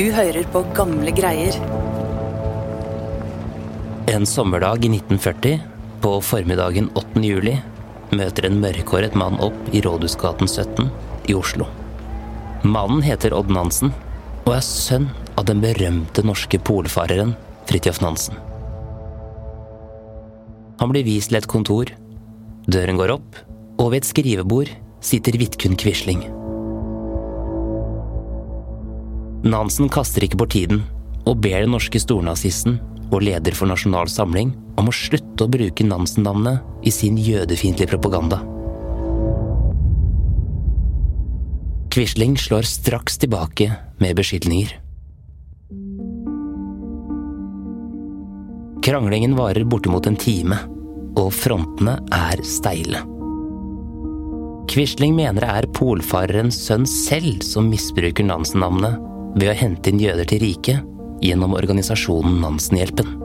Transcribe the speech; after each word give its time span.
Du 0.00 0.06
hører 0.16 0.46
på 0.48 0.62
gamle 0.72 1.12
greier. 1.12 1.52
En 4.08 4.24
sommerdag 4.24 4.86
i 4.86 4.88
1940, 4.94 5.58
på 6.00 6.12
formiddagen 6.24 6.88
8. 6.96 7.20
juli, 7.20 7.58
møter 8.16 8.48
en 8.48 8.56
mørkhåret 8.62 9.18
mann 9.20 9.36
opp 9.44 9.68
i 9.76 9.82
Rådhusgaten 9.84 10.48
17 10.48 10.88
i 11.28 11.36
Oslo. 11.36 11.68
Mannen 12.64 13.04
heter 13.04 13.36
Odd 13.36 13.52
Nansen 13.52 13.92
og 14.46 14.54
er 14.56 14.64
sønn 14.64 15.10
av 15.36 15.44
den 15.52 15.60
berømte 15.60 16.24
norske 16.24 16.62
polfareren 16.64 17.36
Fridtjof 17.68 18.00
Nansen. 18.00 18.40
Han 20.80 20.96
blir 20.96 21.04
vist 21.12 21.28
til 21.28 21.42
et 21.42 21.52
kontor. 21.58 21.92
Døren 22.64 22.96
går 22.96 23.18
opp, 23.20 23.42
og 23.76 23.92
ved 23.92 24.00
et 24.00 24.14
skrivebord 24.14 24.72
sitter 25.04 25.36
Vidkun 25.36 25.76
Quisling. 25.76 26.24
Nansen 29.40 29.88
kaster 29.88 30.24
ikke 30.26 30.36
bort 30.42 30.52
tiden 30.52 30.82
og 31.24 31.40
ber 31.40 31.62
den 31.62 31.72
norske 31.72 32.00
stornazisten 32.00 32.76
og 33.10 33.22
leder 33.24 33.56
for 33.56 33.70
Nasjonal 33.70 34.10
Samling 34.12 34.52
om 34.80 34.90
å 34.90 34.94
slutte 34.94 35.46
å 35.46 35.50
bruke 35.50 35.86
Nansen-navnet 35.86 36.86
i 36.86 36.92
sin 36.92 37.16
jødefiendtlige 37.20 37.90
propaganda. 37.94 38.42
Quisling 41.90 42.36
slår 42.38 42.68
straks 42.68 43.18
tilbake 43.18 43.72
med 43.98 44.20
beskyldninger. 44.20 44.76
Kranglingen 48.84 49.34
varer 49.36 49.66
bortimot 49.68 50.06
en 50.08 50.16
time, 50.16 50.56
og 51.18 51.32
frontene 51.34 51.98
er 52.14 52.40
steile. 52.46 53.02
Quisling 54.70 55.16
mener 55.18 55.42
det 55.42 55.50
er 55.50 55.72
polfarerens 55.74 56.60
sønn 56.68 56.86
selv 56.88 57.42
som 57.44 57.68
misbruker 57.72 58.24
Nansen-navnet 58.28 59.09
ved 59.36 59.50
å 59.52 59.56
hente 59.56 59.92
inn 59.92 60.00
jøder 60.02 60.26
til 60.28 60.42
riket 60.42 60.86
gjennom 61.24 61.54
organisasjonen 61.58 62.40
Nansenhjelpen. 62.42 63.16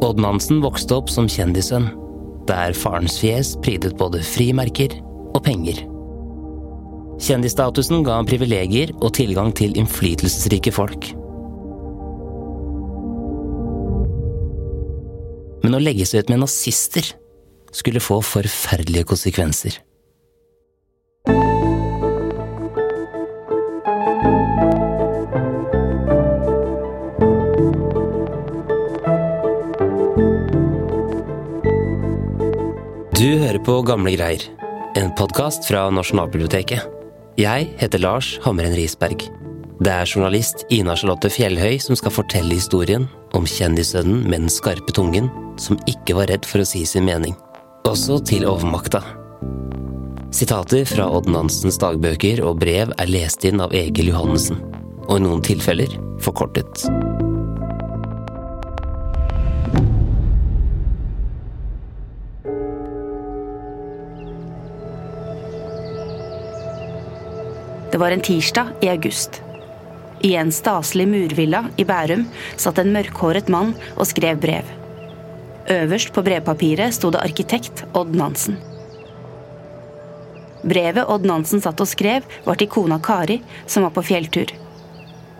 Odd 0.00 0.20
Nansen 0.22 0.62
vokste 0.64 0.96
opp 0.96 1.10
som 1.12 1.28
kjendissønn, 1.30 1.90
der 2.48 2.74
farens 2.74 3.18
fjes 3.20 3.52
prydet 3.62 3.94
både 4.00 4.22
frimerker 4.26 4.96
og 5.36 5.42
penger. 5.46 5.84
Kjendisstatusen 7.20 8.00
ga 8.06 8.16
ham 8.16 8.28
privilegier 8.28 8.94
og 8.98 9.12
tilgang 9.18 9.52
til 9.56 9.76
innflytelsesrike 9.78 10.72
folk. 10.72 11.10
Men 15.60 15.76
å 15.76 15.82
legge 15.82 16.08
seg 16.08 16.24
ut 16.24 16.32
med 16.32 16.42
nazister 16.46 17.12
skulle 17.76 18.02
få 18.02 18.18
forferdelige 18.24 19.06
konsekvenser. 19.12 19.76
Du 33.20 33.26
hører 33.36 33.58
på 33.60 33.74
Gamle 33.84 34.14
greier, 34.14 34.40
en 34.96 35.10
podkast 35.12 35.66
fra 35.68 35.82
Nasjonalbiblioteket. 35.92 36.86
Jeg 37.36 37.66
heter 37.76 38.00
Lars 38.00 38.30
Hammeren 38.46 38.72
Risberg. 38.72 39.26
Det 39.76 39.92
er 39.92 40.08
journalist 40.08 40.64
Ina 40.72 40.94
Charlotte 40.96 41.28
Fjellhøy 41.28 41.76
som 41.84 41.98
skal 42.00 42.14
fortelle 42.16 42.56
historien 42.56 43.04
om 43.36 43.44
kjendissønnen 43.44 44.22
med 44.24 44.46
den 44.46 44.54
skarpe 44.54 44.94
tungen 44.96 45.28
som 45.60 45.76
ikke 45.84 46.16
var 46.16 46.32
redd 46.32 46.48
for 46.48 46.64
å 46.64 46.68
si 46.70 46.80
sin 46.88 47.04
mening. 47.10 47.36
Også 47.84 48.22
til 48.24 48.48
overmakta. 48.48 49.02
Sitater 50.32 50.88
fra 50.88 51.10
Odd 51.12 51.28
Nansens 51.28 51.76
dagbøker 51.82 52.40
og 52.40 52.62
brev 52.64 52.94
er 52.96 53.12
lest 53.12 53.44
inn 53.44 53.60
av 53.60 53.76
Egil 53.76 54.14
Johannessen, 54.14 54.64
og 55.10 55.18
i 55.18 55.26
noen 55.26 55.44
tilfeller 55.44 55.92
forkortet. 56.24 56.88
Var 68.00 68.10
en 68.10 68.20
tirsdag 68.24 68.72
i 68.80 68.88
august. 68.88 69.42
I 70.20 70.34
en 70.36 70.52
staselig 70.52 71.06
murvilla 71.08 71.64
i 71.76 71.84
Bærum 71.84 72.26
satt 72.56 72.80
en 72.80 72.92
mørkhåret 72.94 73.48
mann 73.52 73.74
og 73.96 74.08
skrev 74.08 74.40
brev. 74.40 74.66
Øverst 75.70 76.12
på 76.16 76.24
brevpapiret 76.24 76.96
sto 76.96 77.12
det 77.12 77.20
arkitekt 77.22 77.84
Odd 77.94 78.16
Nansen. 78.16 78.56
Brevet 80.62 81.08
Odd 81.08 81.28
Nansen 81.28 81.62
satt 81.64 81.80
og 81.80 81.88
skrev, 81.88 82.24
var 82.44 82.58
til 82.60 82.68
kona 82.68 82.98
Kari, 83.00 83.40
som 83.66 83.86
var 83.86 83.94
på 83.96 84.04
fjelltur. 84.04 84.52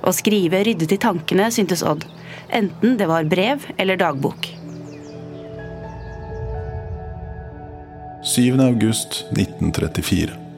Å 0.00 0.12
skrive 0.16 0.62
ryddet 0.64 0.94
i 0.96 1.00
tankene, 1.00 1.50
syntes 1.52 1.84
Odd, 1.84 2.06
enten 2.48 2.96
det 3.00 3.08
var 3.10 3.28
brev 3.28 3.66
eller 3.76 4.00
dagbok. 4.00 4.52
7. 8.24 8.60
august 8.60 9.24
1934. 9.32 10.49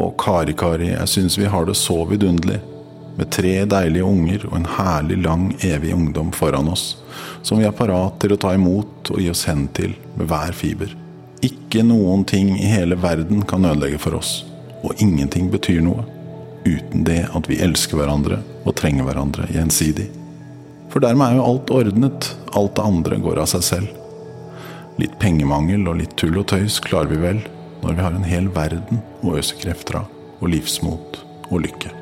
Og 0.00 0.16
Kari, 0.20 0.54
Kari, 0.56 0.94
jeg 0.94 1.08
syns 1.08 1.38
vi 1.38 1.48
har 1.50 1.66
det 1.68 1.76
så 1.76 2.04
vidunderlig. 2.08 2.60
Med 3.18 3.28
tre 3.34 3.52
deilige 3.68 4.06
unger 4.06 4.46
og 4.48 4.54
en 4.56 4.68
herlig 4.78 5.18
lang, 5.20 5.50
evig 5.66 5.92
ungdom 5.92 6.30
foran 6.32 6.70
oss, 6.72 6.94
som 7.42 7.60
vi 7.60 7.66
er 7.68 7.76
parat 7.76 8.16
til 8.22 8.32
å 8.32 8.38
ta 8.40 8.54
imot 8.56 9.10
og 9.12 9.20
gi 9.20 9.28
oss 9.32 9.44
hen 9.50 9.66
til 9.76 9.92
med 10.14 10.30
hver 10.30 10.56
fiber. 10.56 10.94
Ikke 11.44 11.84
noen 11.84 12.24
ting 12.24 12.54
i 12.56 12.70
hele 12.70 12.96
verden 13.00 13.44
kan 13.48 13.66
ødelegge 13.68 14.00
for 14.00 14.16
oss, 14.16 14.32
og 14.80 14.96
ingenting 15.04 15.50
betyr 15.52 15.84
noe 15.84 16.06
uten 16.64 17.04
det 17.04 17.22
at 17.36 17.46
vi 17.48 17.60
elsker 17.64 17.96
hverandre 17.96 18.40
og 18.64 18.76
trenger 18.80 19.06
hverandre 19.08 19.48
gjensidig. 19.52 20.08
For 20.92 21.04
dermed 21.04 21.26
er 21.28 21.38
jo 21.38 21.46
alt 21.46 21.70
ordnet, 21.72 22.34
alt 22.56 22.76
det 22.76 22.84
andre 22.84 23.20
går 23.20 23.40
av 23.44 23.52
seg 23.52 23.64
selv. 23.64 23.96
Litt 25.00 25.16
pengemangel 25.20 25.88
og 25.88 26.00
litt 26.00 26.16
tull 26.20 26.40
og 26.40 26.48
tøys 26.52 26.80
klarer 26.84 27.12
vi 27.12 27.20
vel 27.20 27.40
når 27.82 27.96
vi 27.96 28.04
har 28.04 28.16
en 28.16 28.28
hel 28.28 28.50
verden 28.54 29.00
å 29.24 29.36
øse 29.40 29.56
krefter 29.60 30.02
av, 30.02 30.12
og 30.40 30.52
livsmot 30.52 31.20
og 31.50 31.64
lykke. 31.64 31.96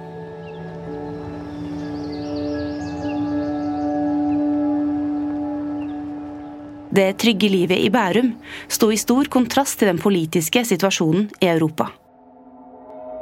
Det 6.98 7.12
trygge 7.20 7.48
livet 7.52 7.78
i 7.84 7.90
Bærum 7.92 8.32
sto 8.66 8.88
i 8.90 8.98
stor 8.98 9.28
kontrast 9.30 9.78
til 9.78 9.90
den 9.90 10.00
politiske 10.02 10.64
situasjonen 10.66 11.28
i 11.38 11.50
Europa. 11.52 11.90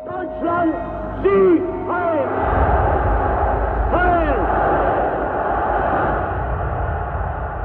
Deutschland, 0.06 0.72
sieg 1.24 1.60
heil! 1.90 2.28
Heil! 3.92 4.38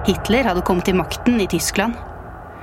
Hitler 0.10 0.50
hadde 0.50 0.66
kommet 0.68 0.90
til 0.90 0.98
makten 1.00 1.38
i 1.40 1.48
Tyskland. 1.54 2.11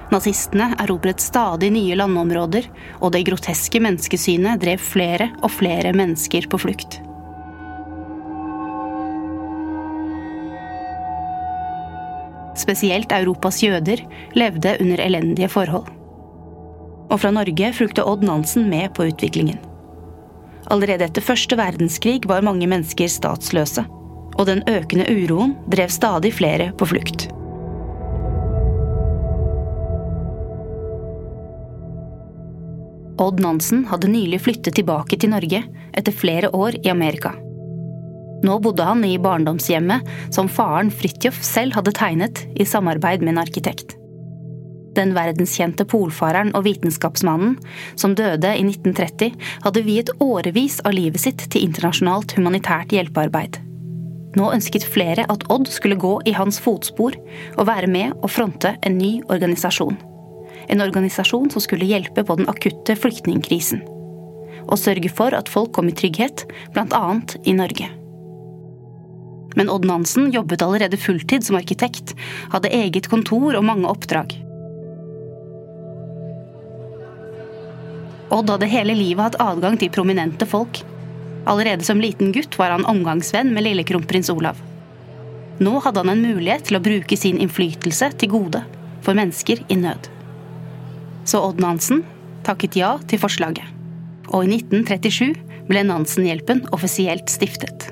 Nazistene 0.09 0.71
erobret 0.81 1.21
stadig 1.21 1.69
nye 1.75 1.97
landområder, 1.99 2.65
og 3.05 3.13
det 3.13 3.27
groteske 3.29 3.81
menneskesynet 3.85 4.63
drev 4.63 4.81
flere 4.81 5.29
og 5.43 5.53
flere 5.53 5.93
mennesker 5.97 6.49
på 6.49 6.61
flukt. 6.65 7.03
Spesielt 12.59 13.13
Europas 13.15 13.61
jøder 13.63 14.01
levde 14.37 14.75
under 14.81 15.05
elendige 15.05 15.49
forhold. 15.53 15.87
Og 17.09 17.21
fra 17.21 17.31
Norge 17.33 17.73
fulgte 17.77 18.05
Odd 18.05 18.25
Nansen 18.27 18.67
med 18.69 18.91
på 18.97 19.07
utviklingen. 19.13 19.61
Allerede 20.69 21.07
etter 21.07 21.25
første 21.25 21.57
verdenskrig 21.57 22.27
var 22.29 22.45
mange 22.45 22.69
mennesker 22.69 23.09
statsløse, 23.13 23.87
og 24.37 24.49
den 24.49 24.65
økende 24.69 25.07
uroen 25.09 25.57
drev 25.71 25.93
stadig 25.93 26.35
flere 26.41 26.73
på 26.77 26.89
flukt. 26.91 27.29
Odd 33.19 33.43
Nansen 33.43 33.85
hadde 33.91 34.11
nylig 34.11 34.41
flyttet 34.45 34.79
tilbake 34.79 35.19
til 35.19 35.33
Norge 35.33 35.65
etter 35.97 36.15
flere 36.15 36.51
år 36.55 36.79
i 36.85 36.91
Amerika. 36.93 37.35
Nå 38.47 38.59
bodde 38.63 38.87
han 38.87 39.03
i 39.03 39.17
barndomshjemmet 39.19 40.07
som 40.35 40.51
faren 40.51 40.93
Fridtjof 40.95 41.41
selv 41.43 41.75
hadde 41.75 41.95
tegnet 41.97 42.45
i 42.55 42.67
samarbeid 42.69 43.25
med 43.25 43.35
en 43.35 43.43
arkitekt. 43.43 43.97
Den 44.99 45.13
verdenskjente 45.15 45.87
polfareren 45.87 46.51
og 46.59 46.65
vitenskapsmannen, 46.67 47.57
som 47.99 48.17
døde 48.19 48.51
i 48.55 48.65
1930, 48.65 49.35
hadde 49.67 49.85
viet 49.87 50.11
årevis 50.23 50.81
av 50.87 50.97
livet 50.97 51.23
sitt 51.23 51.45
til 51.53 51.67
internasjonalt 51.69 52.35
humanitært 52.39 52.95
hjelpearbeid. 52.95 53.61
Nå 54.39 54.51
ønsket 54.55 54.87
flere 54.87 55.27
at 55.31 55.47
Odd 55.51 55.71
skulle 55.71 55.99
gå 55.99 56.19
i 56.29 56.35
hans 56.37 56.61
fotspor 56.63 57.17
og 57.57 57.67
være 57.69 57.91
med 57.91 58.15
å 58.23 58.31
fronte 58.31 58.75
en 58.87 58.99
ny 58.99 59.19
organisasjon. 59.27 59.99
En 60.69 60.83
organisasjon 60.85 61.51
som 61.51 61.65
skulle 61.65 61.89
hjelpe 61.89 62.25
på 62.25 62.37
den 62.41 62.49
akutte 62.49 62.97
flyktningkrisen. 62.97 63.81
Og 64.69 64.77
sørge 64.81 65.09
for 65.09 65.35
at 65.37 65.49
folk 65.49 65.73
kom 65.77 65.89
i 65.89 65.95
trygghet, 65.97 66.45
bl.a. 66.75 67.05
i 67.45 67.55
Norge. 67.57 67.89
Men 69.57 69.71
Odd 69.73 69.87
Nansen 69.89 70.29
jobbet 70.31 70.63
allerede 70.63 71.01
fulltid 71.01 71.47
som 71.47 71.57
arkitekt, 71.57 72.13
hadde 72.53 72.71
eget 72.75 73.09
kontor 73.09 73.57
og 73.57 73.65
mange 73.65 73.89
oppdrag. 73.89 74.37
Odd 78.29 78.53
hadde 78.53 78.69
hele 78.69 78.95
livet 78.95 79.25
hatt 79.25 79.41
adgang 79.41 79.79
til 79.81 79.91
prominente 79.91 80.47
folk. 80.47 80.83
Allerede 81.49 81.87
som 81.87 82.01
liten 82.01 82.35
gutt 82.37 82.59
var 82.61 82.75
han 82.75 82.85
omgangsvenn 82.85 83.55
med 83.57 83.65
lille 83.65 83.87
kronprins 83.89 84.29
Olav. 84.31 84.61
Nå 85.59 85.79
hadde 85.83 86.05
han 86.05 86.13
en 86.13 86.23
mulighet 86.23 86.69
til 86.69 86.79
å 86.79 86.85
bruke 86.85 87.17
sin 87.19 87.41
innflytelse 87.41 88.13
til 88.21 88.31
gode 88.37 88.63
for 89.03 89.17
mennesker 89.17 89.65
i 89.73 89.81
nød. 89.81 90.11
Så 91.29 91.43
Odd 91.45 91.61
Nansen 91.61 92.07
takket 92.47 92.79
ja 92.79 92.95
til 93.11 93.21
forslaget. 93.21 93.67
Og 94.33 94.47
i 94.47 94.57
1937 94.57 95.35
ble 95.69 95.85
Nansen-hjelpen 95.85 96.65
offisielt 96.73 97.29
stiftet. 97.29 97.91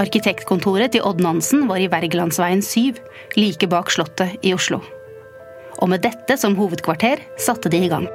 Arkitektkontoret 0.00 0.92
til 0.92 1.04
Odd 1.08 1.20
Nansen 1.24 1.66
var 1.68 1.80
i 1.80 1.88
Wergelandsveien 1.92 2.60
7, 2.64 3.00
like 3.36 3.68
bak 3.68 3.92
Slottet 3.92 4.36
i 4.44 4.52
Oslo. 4.56 4.80
Og 5.80 5.88
med 5.92 6.04
dette 6.04 6.36
som 6.40 6.56
hovedkvarter 6.56 7.24
satte 7.40 7.72
de 7.72 7.84
i 7.84 7.92
gang. 7.92 8.08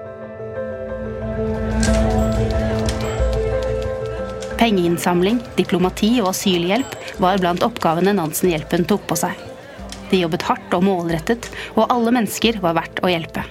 Pengeinnsamling, 4.56 5.42
diplomati 5.58 6.14
og 6.22 6.30
asylhjelp 6.32 6.96
var 7.24 7.42
blant 7.44 7.64
oppgavene 7.66 8.14
Nansen-hjelpen 8.16 8.86
tok 8.88 9.04
på 9.10 9.18
seg. 9.20 9.36
De 10.12 10.22
jobbet 10.22 10.46
hardt 10.48 10.78
og 10.78 10.86
målrettet, 10.86 11.50
og 11.76 11.90
alle 11.92 12.14
mennesker 12.16 12.62
var 12.64 12.78
verdt 12.78 13.02
å 13.04 13.12
hjelpe. 13.12 13.44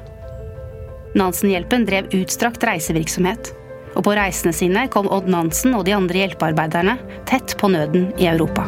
Nansen-hjelpen 1.19 1.85
drev 1.87 2.09
utstrakt 2.17 2.65
reisevirksomhet. 2.67 3.53
Og 3.95 4.03
på 4.07 4.17
reisene 4.17 4.55
sine 4.57 4.89
kom 4.91 5.07
Odd 5.13 5.29
Nansen 5.31 5.77
og 5.77 5.85
de 5.87 5.95
andre 5.95 6.25
hjelpearbeiderne 6.25 6.97
tett 7.31 7.55
på 7.61 7.71
nøden 7.71 8.11
i 8.19 8.27
Europa. 8.33 8.67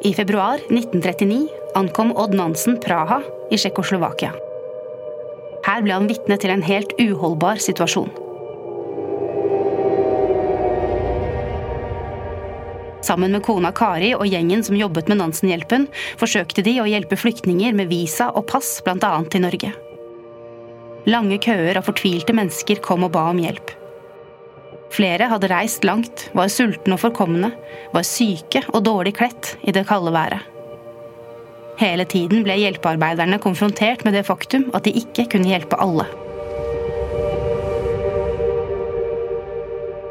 I 0.00 0.14
februar 0.16 0.62
1939 0.72 1.59
ankom 1.74 2.12
Odd 2.16 2.34
Nansen 2.34 2.78
Praha 2.80 3.20
i 3.50 3.58
Tsjekkoslovakia. 3.58 4.32
Her 5.66 5.84
ble 5.84 5.94
han 5.94 6.08
vitne 6.10 6.38
til 6.40 6.52
en 6.54 6.64
helt 6.64 6.92
uholdbar 7.00 7.60
situasjon. 7.62 8.10
Sammen 13.04 13.32
med 13.32 13.42
kona 13.42 13.72
Kari 13.74 14.12
og 14.14 14.26
gjengen 14.28 14.62
som 14.64 14.76
jobbet 14.76 15.08
med 15.10 15.18
Nansen-hjelpen, 15.22 15.88
forsøkte 16.20 16.62
de 16.66 16.76
å 16.82 16.88
hjelpe 16.88 17.18
flyktninger 17.18 17.74
med 17.76 17.88
visa 17.90 18.28
og 18.36 18.46
pass, 18.52 18.76
bl.a. 18.84 19.12
til 19.32 19.44
Norge. 19.46 19.72
Lange 21.08 21.40
køer 21.40 21.80
av 21.80 21.88
fortvilte 21.88 22.36
mennesker 22.36 22.82
kom 22.84 23.08
og 23.08 23.14
ba 23.16 23.30
om 23.32 23.40
hjelp. 23.40 23.72
Flere 24.90 25.30
hadde 25.30 25.48
reist 25.50 25.86
langt, 25.86 26.28
var 26.36 26.50
sultne 26.52 26.96
og 26.96 27.04
forkomne, 27.06 27.52
var 27.94 28.06
syke 28.06 28.66
og 28.74 28.84
dårlig 28.84 29.14
kledt 29.18 29.54
i 29.62 29.74
det 29.74 29.86
kalde 29.88 30.12
været. 30.12 30.59
Hele 31.80 32.04
tiden 32.04 32.42
ble 32.44 32.58
hjelpearbeiderne 32.60 33.38
konfrontert 33.40 34.04
med 34.04 34.12
det 34.12 34.26
faktum 34.28 34.66
at 34.76 34.84
de 34.84 34.92
ikke 35.00 35.24
kunne 35.32 35.48
hjelpe 35.48 35.78
alle. 35.80 36.04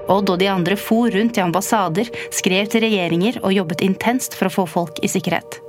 Odd 0.09 0.31
og 0.33 0.39
de 0.41 0.47
andre 0.49 0.73
for 0.79 1.13
rundt 1.13 1.37
i 1.37 1.43
ambassader, 1.43 2.09
skrev 2.33 2.71
til 2.73 2.81
regjeringer 2.87 3.37
og 3.43 3.53
jobbet 3.53 3.83
intenst 3.85 4.33
for 4.37 4.49
å 4.49 4.55
få 4.55 4.65
folk 4.65 5.01
i 5.05 5.11
sikkerhet. 5.11 5.59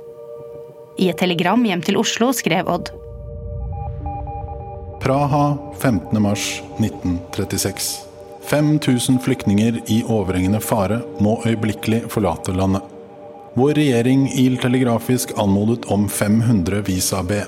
I 0.97 1.11
et 1.13 1.21
telegram 1.21 1.61
hjem 1.65 1.83
til 1.85 1.99
Oslo 2.01 2.31
skrev 2.33 2.69
Odd. 2.69 2.89
Praha 5.01 5.45
15. 5.77 6.17
mars 6.21 6.47
1936. 6.81 7.91
5000 8.49 9.21
flyktninger 9.21 9.77
i 9.93 10.01
overhengende 10.09 10.61
fare 10.65 10.99
må 11.21 11.37
øyeblikkelig 11.45 12.03
forlate 12.09 12.57
landet. 12.57 12.90
Vår 13.53 13.73
regjering 13.73 14.29
il 14.39 14.57
telegrafisk 14.57 15.33
anmodet 15.35 15.85
om 15.91 16.09
500 16.09 16.81
visa-B, 16.87 17.41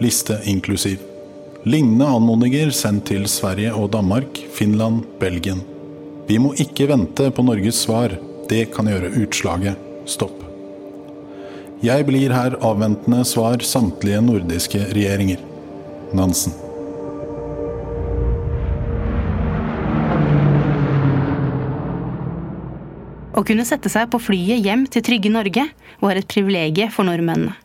liste 0.00 0.38
inklusiv. 0.44 1.02
Lignende 1.68 2.06
anmodninger 2.08 2.72
sendt 2.72 3.10
til 3.10 3.26
Sverige 3.28 3.74
og 3.76 3.90
Danmark, 3.92 4.40
Finland, 4.56 5.02
Belgien. 5.20 5.60
Vi 6.24 6.40
må 6.40 6.54
ikke 6.56 6.88
vente 6.88 7.28
på 7.28 7.44
Norges 7.44 7.82
svar, 7.84 8.16
det 8.48 8.70
kan 8.72 8.88
gjøre 8.88 9.12
utslaget. 9.20 9.76
Stopp. 10.08 10.40
Jeg 11.84 12.08
blir 12.08 12.32
her 12.32 12.56
avventende 12.64 13.20
svar 13.28 13.60
samtlige 13.60 14.24
nordiske 14.24 14.80
regjeringer. 14.96 15.44
Nansen. 16.16 16.63
Å 23.34 23.42
kunne 23.42 23.66
sette 23.66 23.90
seg 23.90 24.12
på 24.12 24.20
flyet 24.22 24.62
hjem 24.62 24.84
til 24.86 25.02
trygge 25.02 25.30
Norge 25.32 25.66
var 26.02 26.18
et 26.18 26.28
privilegium 26.30 26.92
for 26.94 27.06
nordmennene. 27.08 27.56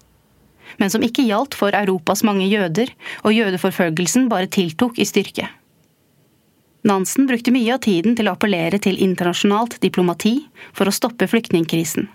Men 0.80 0.92
som 0.94 1.04
ikke 1.04 1.26
gjaldt 1.28 1.58
for 1.58 1.76
Europas 1.76 2.24
mange 2.26 2.48
jøder, 2.48 2.90
og 3.26 3.36
jødeforfølgelsen 3.36 4.30
bare 4.32 4.50
tiltok 4.50 5.00
i 5.02 5.06
styrke. 5.06 5.50
Nansen 6.88 7.28
brukte 7.28 7.52
mye 7.52 7.74
av 7.76 7.84
tiden 7.84 8.16
til 8.16 8.30
å 8.30 8.36
appellere 8.38 8.80
til 8.82 9.02
internasjonalt 9.04 9.76
diplomati 9.84 10.38
for 10.72 10.88
å 10.88 10.96
stoppe 10.96 11.28
flyktningkrisen. 11.28 12.08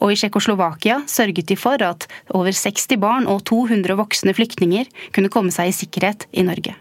Og 0.00 0.14
i 0.14 0.16
Tsjekkoslovakia 0.16 1.02
sørget 1.10 1.50
de 1.50 1.58
for 1.60 1.82
at 1.84 2.06
over 2.32 2.56
60 2.56 2.96
barn 3.02 3.28
og 3.28 3.44
200 3.50 3.98
voksne 4.00 4.32
flyktninger 4.34 4.88
kunne 5.12 5.30
komme 5.32 5.52
seg 5.52 5.70
i 5.70 5.76
sikkerhet 5.76 6.24
i 6.32 6.46
Norge. 6.46 6.72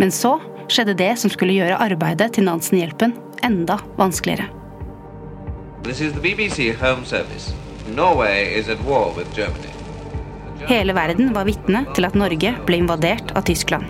Men 0.00 0.10
så 0.10 0.40
skjedde 0.72 0.96
det 0.98 1.12
som 1.20 1.32
skulle 1.32 1.56
gjøre 1.58 1.78
arbeidet 1.82 2.32
til 2.36 2.46
Nansen-hjelpen 2.46 3.14
enda 3.46 3.78
vanskeligere. 3.98 4.48
Hele 10.68 10.94
verden 10.94 11.32
var 11.34 11.48
vitne 11.48 11.86
til 11.96 12.06
at 12.06 12.18
Norge 12.18 12.52
ble 12.68 12.82
invadert 12.82 13.32
av 13.36 13.46
Tyskland. 13.48 13.88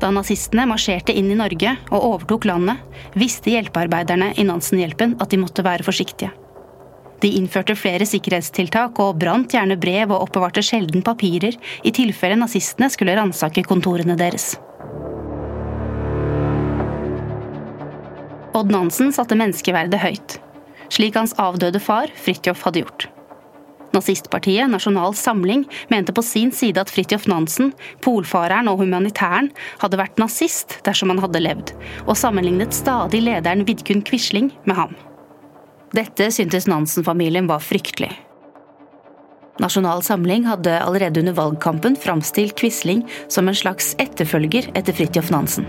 Da 0.00 0.08
nazistene 0.14 0.64
marsjerte 0.68 1.12
inn 1.16 1.28
i 1.32 1.36
Norge 1.36 1.74
og 1.90 2.04
overtok 2.12 2.46
landet, 2.48 2.80
visste 3.20 3.52
hjelpearbeiderne 3.52 4.32
i 4.40 4.46
Nansen-hjelpen 4.48 5.18
at 5.20 5.32
de 5.32 5.40
måtte 5.40 5.64
være 5.66 5.84
forsiktige. 5.84 6.32
De 7.20 7.28
innførte 7.36 7.76
flere 7.76 8.06
sikkerhetstiltak 8.08 8.98
og 9.02 9.18
brant 9.20 9.52
gjerne 9.52 9.76
brev 9.80 10.14
og 10.14 10.26
oppbevarte 10.28 10.64
sjelden 10.64 11.04
papirer 11.04 11.56
i 11.84 11.92
tilfelle 11.92 12.38
nazistene 12.40 12.88
skulle 12.92 13.16
ransake 13.18 13.64
kontorene 13.68 14.16
deres. 14.20 14.54
Odd 18.56 18.72
Nansen 18.72 19.12
satte 19.14 19.36
menneskeverdet 19.38 20.00
høyt, 20.02 20.36
slik 20.90 21.16
hans 21.18 21.36
avdøde 21.38 21.80
far 21.82 22.10
Fridtjof 22.18 22.64
hadde 22.66 22.82
gjort. 22.82 23.06
Nazistpartiet 23.94 24.70
Nasjonal 24.70 25.14
Samling 25.18 25.64
mente 25.90 26.14
på 26.14 26.22
sin 26.22 26.52
side 26.54 26.82
at 26.82 26.90
Fridtjof 26.90 27.26
Nansen, 27.30 27.72
polfareren 28.04 28.70
og 28.70 28.82
humanitæren, 28.84 29.50
hadde 29.82 29.98
vært 29.98 30.18
nazist 30.22 30.78
dersom 30.86 31.10
han 31.12 31.22
hadde 31.22 31.42
levd, 31.42 31.74
og 32.06 32.18
sammenlignet 32.18 32.74
stadig 32.76 33.22
lederen 33.26 33.66
Vidkun 33.68 34.04
Quisling 34.06 34.52
med 34.64 34.78
ham. 34.78 34.98
Dette 35.90 36.30
syntes 36.30 36.66
Nansen-familien 36.70 37.46
var 37.46 37.58
fryktelig. 37.58 38.12
Nasjonal 39.58 40.02
Samling 40.02 40.44
hadde 40.46 40.80
allerede 40.80 41.20
under 41.20 41.32
valgkampen 41.32 41.96
framstilt 41.96 42.54
Quisling 42.58 43.02
som 43.28 43.48
en 43.48 43.58
slags 43.58 43.96
etterfølger 43.98 44.70
etter 44.78 44.94
Fridtjof 44.94 45.32
Nansen. 45.34 45.66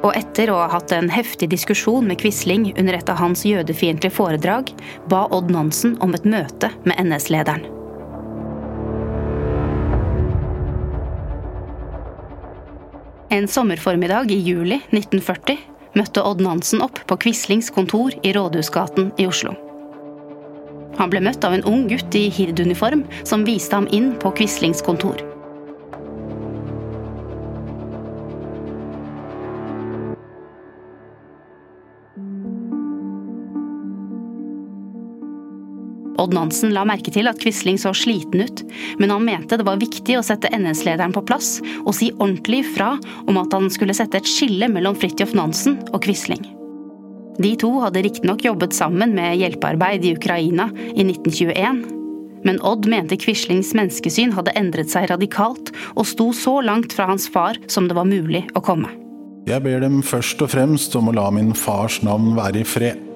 Og 0.00 0.14
etter 0.16 0.48
å 0.48 0.56
ha 0.62 0.70
hatt 0.72 0.94
en 0.96 1.10
heftig 1.12 1.50
diskusjon 1.52 2.08
med 2.08 2.22
Quisling 2.22 2.70
under 2.78 2.96
et 2.96 3.12
av 3.12 3.20
hans 3.20 3.44
jødefiendtlige 3.44 4.16
foredrag, 4.16 4.72
ba 5.12 5.26
Odd 5.28 5.52
Nansen 5.52 5.98
om 6.00 6.16
et 6.16 6.24
møte 6.24 6.72
med 6.88 6.96
NS-lederen. 7.04 7.66
En 13.28 13.44
sommerformiddag 13.44 14.32
i 14.32 14.40
juli 14.40 14.80
1940 14.88 15.76
møtte 15.98 16.22
Odd 16.24 16.42
Nansen 16.44 16.82
opp 16.84 17.00
på 17.10 17.18
Quislings 17.24 17.72
kontor 17.74 18.14
i 18.22 18.32
Rådhusgaten 18.36 19.10
i 19.18 19.26
Oslo. 19.28 19.54
Han 20.98 21.10
ble 21.12 21.22
møtt 21.22 21.44
av 21.46 21.54
en 21.54 21.66
ung 21.68 21.86
gutt 21.90 22.14
i 22.18 22.26
hirduniform 22.34 23.04
som 23.22 23.46
viste 23.46 23.76
ham 23.76 23.86
inn 23.94 24.12
på 24.18 24.32
Quislings 24.38 24.82
kontor. 24.86 25.20
Odd 36.28 36.34
Nansen 36.36 36.74
la 36.76 36.82
merke 36.84 37.08
til 37.08 37.24
at 37.30 37.38
Quisling 37.40 37.78
så 37.80 37.94
sliten 37.96 38.42
ut, 38.44 38.60
men 39.00 39.08
han 39.08 39.24
mente 39.24 39.56
det 39.56 39.64
var 39.64 39.80
viktig 39.80 40.18
å 40.18 40.24
sette 40.26 40.50
NS-lederen 40.52 41.14
på 41.16 41.22
plass 41.24 41.54
og 41.86 41.94
si 41.96 42.10
ordentlig 42.18 42.66
fra 42.74 42.90
om 43.24 43.38
at 43.40 43.56
han 43.56 43.70
skulle 43.72 43.96
sette 43.96 44.20
et 44.20 44.28
skille 44.28 44.68
mellom 44.68 44.98
Fridtjof 44.98 45.32
Nansen 45.38 45.78
og 45.88 46.02
Quisling. 46.04 46.44
De 47.40 47.54
to 47.56 47.70
hadde 47.80 48.04
riktignok 48.04 48.44
jobbet 48.44 48.76
sammen 48.76 49.16
med 49.16 49.38
hjelpearbeid 49.40 50.04
i 50.04 50.12
Ukraina 50.18 50.68
i 50.90 51.06
1921, 51.06 51.80
men 52.44 52.60
Odd 52.60 52.84
mente 52.92 53.16
Quislings 53.16 53.72
menneskesyn 53.78 54.36
hadde 54.36 54.52
endret 54.58 54.92
seg 54.92 55.08
radikalt, 55.08 55.72
og 55.96 56.12
sto 56.12 56.28
så 56.36 56.58
langt 56.60 56.92
fra 56.92 57.08
hans 57.08 57.24
far 57.32 57.56
som 57.72 57.88
det 57.88 57.96
var 57.96 58.10
mulig 58.10 58.44
å 58.52 58.60
komme. 58.60 58.92
Jeg 59.48 59.64
ber 59.64 59.80
dem 59.80 60.02
først 60.04 60.44
og 60.44 60.52
fremst 60.52 60.92
om 60.98 61.08
å 61.08 61.20
la 61.22 61.30
min 61.32 61.54
fars 61.56 62.02
navn 62.04 62.34
være 62.36 62.66
i 62.66 62.68
fred. 62.68 63.07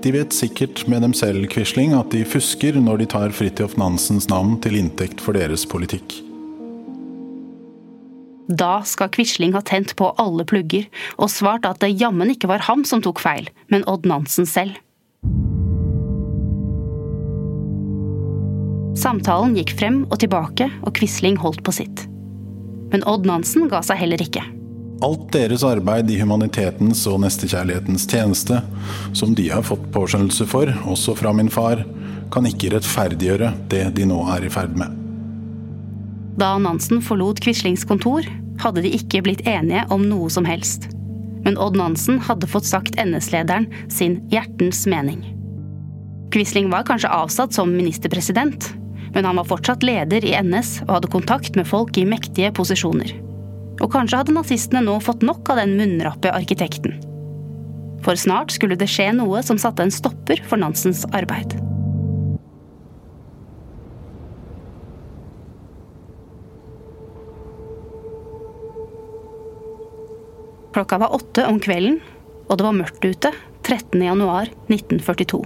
De 0.00 0.12
vet 0.14 0.32
sikkert 0.32 0.86
med 0.88 1.02
dem 1.04 1.12
selv, 1.12 1.44
Quisling, 1.52 1.92
at 1.92 2.08
de 2.14 2.22
fusker 2.24 2.78
når 2.80 3.02
de 3.02 3.06
tar 3.12 3.32
Fridtjof 3.36 3.76
Nansens 3.80 4.30
navn 4.32 4.56
til 4.64 4.78
inntekt 4.80 5.20
for 5.20 5.36
deres 5.36 5.66
politikk. 5.68 6.14
Da 8.48 8.80
skal 8.88 9.10
Quisling 9.12 9.52
ha 9.54 9.60
tent 9.62 9.92
på 10.00 10.08
alle 10.18 10.46
plugger, 10.48 10.88
og 11.20 11.30
svart 11.30 11.68
at 11.68 11.82
det 11.84 11.92
jammen 12.00 12.32
ikke 12.32 12.48
var 12.50 12.64
ham 12.66 12.86
som 12.88 13.04
tok 13.04 13.20
feil, 13.22 13.50
men 13.68 13.84
Odd 13.90 14.08
Nansen 14.08 14.48
selv. 14.48 14.80
Samtalen 19.00 19.52
gikk 19.56 19.76
frem 19.78 20.02
og 20.08 20.18
tilbake, 20.24 20.66
og 20.82 20.96
Quisling 20.96 21.36
holdt 21.40 21.62
på 21.64 21.76
sitt. 21.76 22.06
Men 22.90 23.04
Odd 23.06 23.28
Nansen 23.28 23.68
ga 23.70 23.84
seg 23.86 24.00
heller 24.00 24.24
ikke. 24.24 24.42
Alt 25.00 25.30
deres 25.32 25.62
arbeid 25.64 26.10
i 26.12 26.18
humanitetens 26.20 27.06
og 27.08 27.22
nestekjærlighetens 27.22 28.04
tjeneste, 28.10 28.58
som 29.16 29.32
de 29.36 29.46
har 29.48 29.64
fått 29.64 29.86
påskjønnelse 29.94 30.44
for, 30.50 30.68
også 30.92 31.14
fra 31.16 31.32
min 31.32 31.48
far, 31.52 31.86
kan 32.30 32.46
ikke 32.46 32.74
rettferdiggjøre 32.74 33.54
det 33.72 33.86
de 33.96 34.04
nå 34.10 34.18
er 34.36 34.44
i 34.44 34.50
ferd 34.52 34.76
med. 34.76 34.92
Da 36.40 36.52
Nansen 36.60 37.00
forlot 37.04 37.40
Quislings 37.40 37.86
kontor, 37.88 38.28
hadde 38.60 38.84
de 38.84 38.92
ikke 38.92 39.22
blitt 39.24 39.40
enige 39.48 39.86
om 39.92 40.04
noe 40.08 40.28
som 40.32 40.44
helst. 40.44 40.90
Men 41.46 41.56
Odd 41.56 41.78
Nansen 41.80 42.20
hadde 42.28 42.48
fått 42.50 42.68
sagt 42.68 43.00
NS-lederen 43.00 43.70
sin 43.88 44.18
hjertens 44.32 44.84
mening. 44.84 45.24
Quisling 46.30 46.68
var 46.70 46.84
kanskje 46.86 47.10
avsatt 47.10 47.56
som 47.56 47.72
ministerpresident, 47.72 48.68
men 49.14 49.24
han 49.24 49.40
var 49.40 49.48
fortsatt 49.48 49.82
leder 49.82 50.28
i 50.28 50.36
NS 50.36 50.82
og 50.84 50.98
hadde 50.98 51.12
kontakt 51.16 51.56
med 51.56 51.66
folk 51.66 51.96
i 51.98 52.06
mektige 52.06 52.52
posisjoner. 52.54 53.16
Og 53.80 53.88
kanskje 53.92 54.20
hadde 54.20 54.36
nazistene 54.36 54.84
nå 54.84 54.98
fått 55.04 55.24
nok 55.24 55.48
av 55.52 55.62
den 55.62 55.76
munnrappe 55.78 56.32
arkitekten. 56.32 56.98
For 58.04 58.16
snart 58.16 58.52
skulle 58.54 58.78
det 58.80 58.88
skje 58.88 59.10
noe 59.16 59.42
som 59.44 59.60
satte 59.60 59.84
en 59.84 59.92
stopper 59.92 60.40
for 60.48 60.60
Nansens 60.60 61.04
arbeid. 61.16 61.56
Klokka 70.70 71.00
var 71.02 71.14
åtte 71.14 71.46
om 71.50 71.58
kvelden, 71.60 71.98
og 72.48 72.58
det 72.58 72.64
var 72.64 72.76
mørkt 72.76 73.04
ute 73.04 73.32
13. 73.66 74.02
januar 74.02 74.52
1942. 74.70 75.42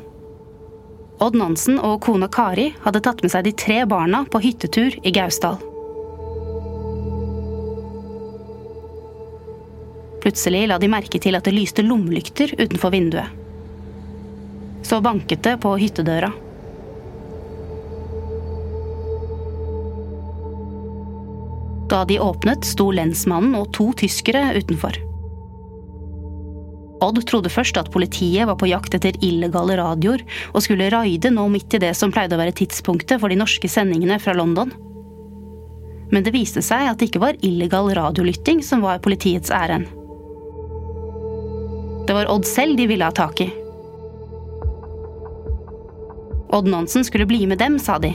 Odd 1.24 1.36
Nansen 1.38 1.78
og 1.78 2.02
kona 2.04 2.28
Kari 2.28 2.72
hadde 2.84 3.02
tatt 3.04 3.22
med 3.24 3.32
seg 3.32 3.46
de 3.46 3.54
tre 3.56 3.84
barna 3.88 4.24
på 4.30 4.42
hyttetur 4.44 4.98
i 5.02 5.14
Gausdal. 5.14 5.56
Plutselig 10.24 10.62
la 10.70 10.78
de 10.80 10.88
merke 10.88 11.18
til 11.20 11.36
at 11.36 11.44
det 11.44 11.52
lyste 11.52 11.82
lommelykter 11.84 12.54
utenfor 12.56 12.94
vinduet. 12.94 13.28
Så 14.84 15.02
banket 15.04 15.42
det 15.44 15.58
på 15.60 15.74
hyttedøra. 15.76 16.30
Da 21.92 22.06
de 22.08 22.16
åpnet, 22.24 22.64
sto 22.64 22.86
lensmannen 22.88 23.52
og 23.58 23.68
to 23.76 23.90
tyskere 24.00 24.46
utenfor. 24.56 24.96
Odd 27.04 27.20
trodde 27.28 27.52
først 27.52 27.76
at 27.76 27.90
politiet 27.92 28.48
var 28.48 28.56
på 28.56 28.70
jakt 28.70 28.96
etter 28.96 29.18
illegale 29.20 29.76
radioer 29.76 30.24
og 30.54 30.64
skulle 30.64 30.88
raide 30.94 31.34
nå 31.34 31.44
midt 31.52 31.76
i 31.76 31.82
det 31.84 31.92
som 31.98 32.12
pleide 32.14 32.38
å 32.38 32.40
være 32.40 32.56
tidspunktet 32.62 33.20
for 33.20 33.28
de 33.28 33.36
norske 33.36 33.68
sendingene 33.68 34.16
fra 34.24 34.32
London. 34.38 34.72
Men 36.08 36.24
det 36.24 36.32
viste 36.32 36.64
seg 36.64 36.88
at 36.88 36.96
det 36.96 37.10
ikke 37.10 37.22
var 37.26 37.44
illegal 37.44 37.92
radiolytting 37.92 38.64
som 38.64 38.80
var 38.86 39.04
politiets 39.04 39.52
ærend. 39.52 39.90
Det 42.06 42.12
var 42.12 42.30
Odd 42.30 42.46
selv 42.46 42.76
de 42.76 42.86
ville 42.86 43.04
ha 43.04 43.12
tak 43.12 43.40
i. 43.40 43.48
Odd 46.54 46.68
Nansen 46.68 47.04
skulle 47.04 47.26
bli 47.26 47.46
med 47.46 47.58
dem, 47.58 47.78
sa 47.78 47.98
de. 47.98 48.12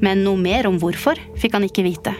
Men 0.00 0.20
noe 0.24 0.36
mer 0.36 0.68
om 0.68 0.76
hvorfor 0.78 1.18
fikk 1.40 1.56
han 1.56 1.64
ikke 1.64 1.86
vite. 1.86 2.12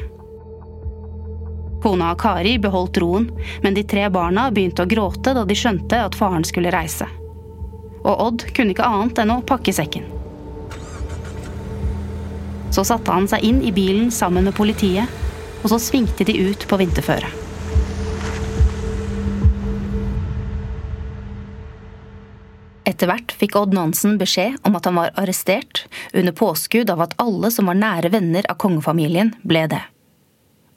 Kona 1.85 2.15
Kari 2.17 2.57
beholdt 2.59 2.97
roen, 3.03 3.29
men 3.63 3.77
de 3.77 3.85
tre 3.85 4.09
barna 4.09 4.49
begynte 4.51 4.87
å 4.87 4.89
gråte 4.89 5.37
da 5.37 5.45
de 5.45 5.59
skjønte 5.59 6.01
at 6.01 6.17
faren 6.17 6.47
skulle 6.49 6.73
reise. 6.73 7.07
Og 8.01 8.25
Odd 8.31 8.49
kunne 8.57 8.73
ikke 8.73 8.89
annet 8.89 9.21
enn 9.21 9.37
å 9.37 9.43
pakke 9.45 9.73
sekken. 9.77 10.09
Så 12.73 12.89
satte 12.89 13.13
han 13.13 13.29
seg 13.29 13.45
inn 13.45 13.61
i 13.63 13.73
bilen 13.73 14.09
sammen 14.11 14.49
med 14.49 14.57
politiet, 14.57 15.13
og 15.61 15.71
så 15.75 15.79
svingte 15.79 16.25
de 16.25 16.41
ut 16.49 16.65
på 16.69 16.81
vinterføre. 16.81 17.44
Etter 23.05 23.13
hvert 23.13 23.33
fikk 23.37 23.57
Odd 23.61 23.75
Nansen 23.77 24.15
beskjed 24.17 24.55
om 24.65 24.79
at 24.79 24.87
han 24.89 24.97
var 24.97 25.11
arrestert, 25.21 25.83
under 26.17 26.33
påskudd 26.33 26.89
av 26.89 27.03
at 27.05 27.13
alle 27.21 27.51
som 27.53 27.69
var 27.69 27.77
nære 27.77 28.09
venner 28.15 28.49
av 28.49 28.57
kongefamilien, 28.65 29.35
ble 29.45 29.67
det 29.69 29.83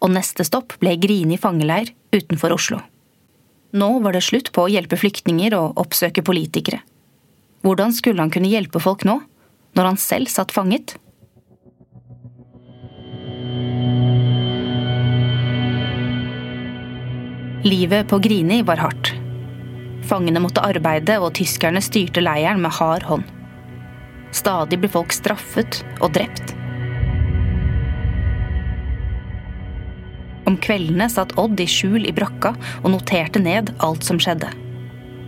og 0.04 0.14
neste 0.14 0.46
stopp 0.46 0.76
ble 0.82 0.96
Grini 1.02 1.40
fangeleir 1.42 1.90
utenfor 2.14 2.54
Oslo. 2.54 2.82
Nå 3.78 3.90
var 4.04 4.16
det 4.16 4.24
slutt 4.26 4.52
på 4.56 4.66
å 4.66 4.72
hjelpe 4.72 5.00
flyktninger 5.00 5.56
og 5.58 5.80
oppsøke 5.82 6.24
politikere. 6.26 6.82
Hvordan 7.66 7.94
skulle 7.96 8.22
han 8.22 8.32
kunne 8.34 8.52
hjelpe 8.52 8.82
folk 8.84 9.04
nå, 9.08 9.20
når 9.78 9.92
han 9.92 10.02
selv 10.02 10.32
satt 10.32 10.54
fanget? 10.56 10.96
Livet 17.68 18.08
på 18.08 18.22
Grini 18.24 18.62
var 18.64 18.86
hardt. 18.86 19.17
Fangene 20.08 20.40
måtte 20.40 20.64
arbeide, 20.64 21.18
og 21.20 21.34
tyskerne 21.36 21.82
styrte 21.84 22.24
leiren 22.24 22.62
med 22.64 22.76
hard 22.80 23.04
hånd. 23.08 23.28
Stadig 24.36 24.80
ble 24.80 24.90
folk 24.92 25.16
straffet 25.16 25.82
og 26.00 26.14
drept. 26.16 26.54
Om 30.48 30.56
kveldene 30.64 31.10
satt 31.12 31.36
Odd 31.40 31.60
i 31.60 31.68
skjul 31.68 32.08
i 32.08 32.14
brakka 32.16 32.54
og 32.84 32.92
noterte 32.94 33.42
ned 33.44 33.74
alt 33.84 34.08
som 34.08 34.20
skjedde. 34.22 34.48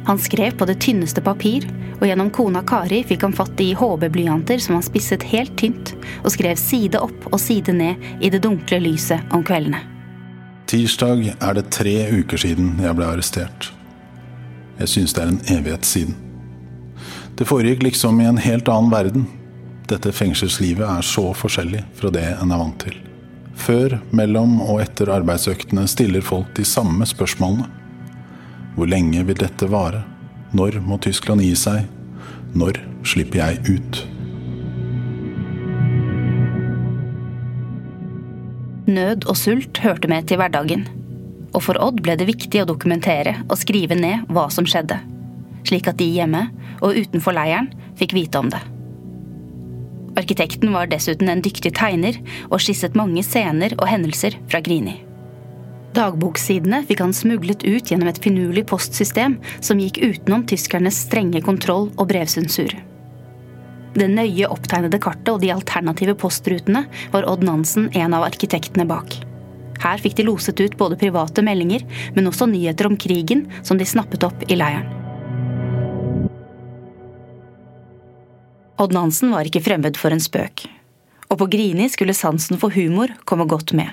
Han 0.08 0.20
skrev 0.22 0.56
på 0.58 0.66
det 0.66 0.80
tynneste 0.80 1.22
papir, 1.22 1.68
og 2.00 2.06
gjennom 2.08 2.30
kona 2.32 2.62
Kari 2.64 3.02
fikk 3.04 3.26
han 3.28 3.36
fatt 3.36 3.60
i 3.60 3.74
HB-blyanter 3.76 4.62
som 4.64 4.78
han 4.78 4.86
spisset 4.86 5.26
helt 5.34 5.58
tynt, 5.60 5.92
og 6.24 6.32
skrev 6.32 6.56
side 6.60 7.02
opp 7.04 7.28
og 7.34 7.40
side 7.44 7.76
ned 7.76 8.24
i 8.24 8.32
det 8.32 8.40
dunkle 8.46 8.80
lyset 8.86 9.36
om 9.36 9.44
kveldene. 9.44 9.84
Tirsdag 10.70 11.26
er 11.34 11.58
det 11.58 11.68
tre 11.74 11.98
uker 12.14 12.40
siden 12.40 12.78
jeg 12.80 12.96
ble 12.96 13.12
arrestert. 13.12 13.74
Jeg 14.80 14.92
syns 14.94 15.16
det 15.16 15.24
er 15.24 15.34
en 15.34 15.42
evighet 15.58 15.86
siden. 15.86 16.16
Det 17.36 17.48
foregikk 17.48 17.84
liksom 17.84 18.20
i 18.22 18.28
en 18.28 18.40
helt 18.40 18.68
annen 18.72 18.92
verden. 18.92 19.28
Dette 19.88 20.12
fengselslivet 20.16 20.86
er 20.88 21.06
så 21.06 21.30
forskjellig 21.36 21.84
fra 21.98 22.12
det 22.14 22.26
en 22.36 22.52
er 22.52 22.62
vant 22.62 22.80
til. 22.84 22.96
Før, 23.60 23.98
mellom 24.16 24.60
og 24.64 24.80
etter 24.84 25.12
arbeidsøktene 25.12 25.84
stiller 25.92 26.24
folk 26.24 26.54
de 26.56 26.64
samme 26.68 27.08
spørsmålene. 27.08 27.68
Hvor 28.76 28.88
lenge 28.88 29.26
vil 29.28 29.40
dette 29.40 29.68
vare? 29.72 30.06
Når 30.56 30.80
må 30.86 31.00
Tyskland 31.04 31.44
gi 31.44 31.52
seg? 31.60 31.84
Når 32.56 32.80
slipper 33.04 33.42
jeg 33.42 33.60
ut? 33.68 34.00
Nød 38.90 39.28
og 39.30 39.38
sult 39.38 39.84
hørte 39.84 40.10
med 40.10 40.32
til 40.32 40.40
hverdagen. 40.40 40.88
Og 41.54 41.64
for 41.66 41.80
Odd 41.82 42.02
ble 42.06 42.16
det 42.20 42.30
viktig 42.30 42.62
å 42.62 42.68
dokumentere 42.70 43.40
og 43.48 43.58
skrive 43.60 43.98
ned 43.98 44.30
hva 44.30 44.48
som 44.54 44.68
skjedde. 44.70 45.00
Slik 45.68 45.90
at 45.90 46.00
de 46.00 46.08
hjemme 46.08 46.48
og 46.80 46.98
utenfor 46.98 47.36
leiren 47.36 47.72
fikk 48.00 48.16
vite 48.18 48.40
om 48.42 48.52
det. 48.54 48.62
Arkitekten 50.20 50.74
var 50.74 50.90
dessuten 50.92 51.30
en 51.32 51.44
dyktig 51.44 51.72
tegner 51.78 52.18
og 52.50 52.60
skisset 52.64 52.98
mange 52.98 53.24
scener 53.24 53.76
og 53.78 53.88
hendelser 53.88 54.36
fra 54.50 54.62
Grini. 54.64 54.98
Dagboksidene 55.96 56.84
fikk 56.86 57.02
han 57.02 57.16
smuglet 57.16 57.64
ut 57.66 57.90
gjennom 57.90 58.10
et 58.12 58.22
finurlig 58.22 58.66
postsystem 58.70 59.40
som 59.58 59.80
gikk 59.82 59.98
utenom 60.04 60.46
tyskernes 60.50 61.00
strenge 61.08 61.42
kontroll 61.46 61.90
og 61.96 62.12
brevsensur. 62.12 62.76
Det 63.98 64.06
nøye 64.12 64.50
opptegnede 64.54 65.00
kartet 65.02 65.32
og 65.34 65.42
de 65.42 65.50
alternative 65.54 66.14
postrutene 66.20 66.86
var 67.14 67.26
Odd 67.30 67.46
Nansen 67.48 67.90
en 67.98 68.14
av 68.14 68.28
arkitektene 68.28 68.86
bak. 68.90 69.18
Her 69.80 70.02
fikk 70.02 70.18
de 70.18 70.26
loset 70.28 70.60
ut 70.60 70.76
både 70.80 70.98
private 71.00 71.44
meldinger, 71.46 71.86
men 72.16 72.28
også 72.28 72.50
nyheter 72.52 72.90
om 72.90 72.98
krigen 73.00 73.46
som 73.64 73.80
de 73.80 73.88
snappet 73.88 74.26
opp 74.28 74.44
i 74.52 74.58
leiren. 74.60 74.88
Odd 78.80 78.96
Nansen 78.96 79.34
var 79.36 79.48
ikke 79.48 79.64
fremmed 79.64 79.98
for 80.00 80.16
en 80.16 80.24
spøk, 80.24 80.64
og 81.28 81.42
på 81.42 81.50
Grini 81.52 81.90
skulle 81.92 82.16
sansen 82.16 82.60
for 82.62 82.72
humor 82.72 83.12
komme 83.28 83.48
godt 83.48 83.74
med. 83.76 83.92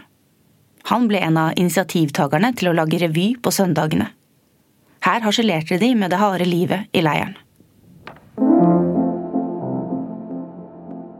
Han 0.87 1.09
ble 1.11 1.19
en 1.26 1.38
av 1.40 1.57
initiativtakerne 1.59 2.52
til 2.55 2.71
å 2.71 2.76
lage 2.78 3.00
revy 3.02 3.33
på 3.43 3.50
søndagene. 3.50 4.07
Her 5.02 5.23
harselerte 5.23 5.78
de 5.83 5.90
med 5.99 6.14
det 6.14 6.21
harde 6.23 6.47
livet 6.47 6.87
i 6.95 7.02
leiren. 7.02 7.35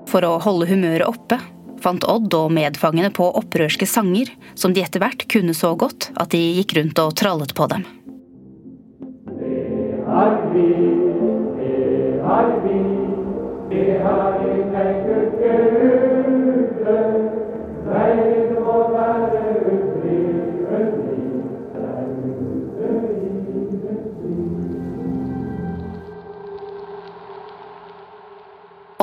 For 0.07 0.23
å 0.23 0.37
holde 0.43 0.71
humøret 0.71 1.07
oppe 1.11 1.41
fant 1.87 2.07
Odd 2.11 2.35
og 2.35 2.51
medfangene 2.55 3.13
på 3.15 3.29
opprørske 3.39 3.87
sanger 3.87 4.33
som 4.59 4.75
de 4.75 4.83
etter 4.83 5.03
hvert 5.03 5.27
kunne 5.31 5.55
så 5.55 5.75
godt 5.79 6.11
at 6.19 6.35
de 6.35 6.43
gikk 6.59 6.77
rundt 6.81 6.99
og 7.03 7.15
trallet 7.21 7.55
på 7.55 7.69
dem. 7.71 7.87
Det 9.39 9.63
er 10.07 10.37
vi, 10.53 10.67
det 11.61 12.21
er 12.37 12.53
vi, 12.65 12.79
det 13.71 13.89
har 14.03 14.39
vi 14.43 14.57
være 17.87 18.27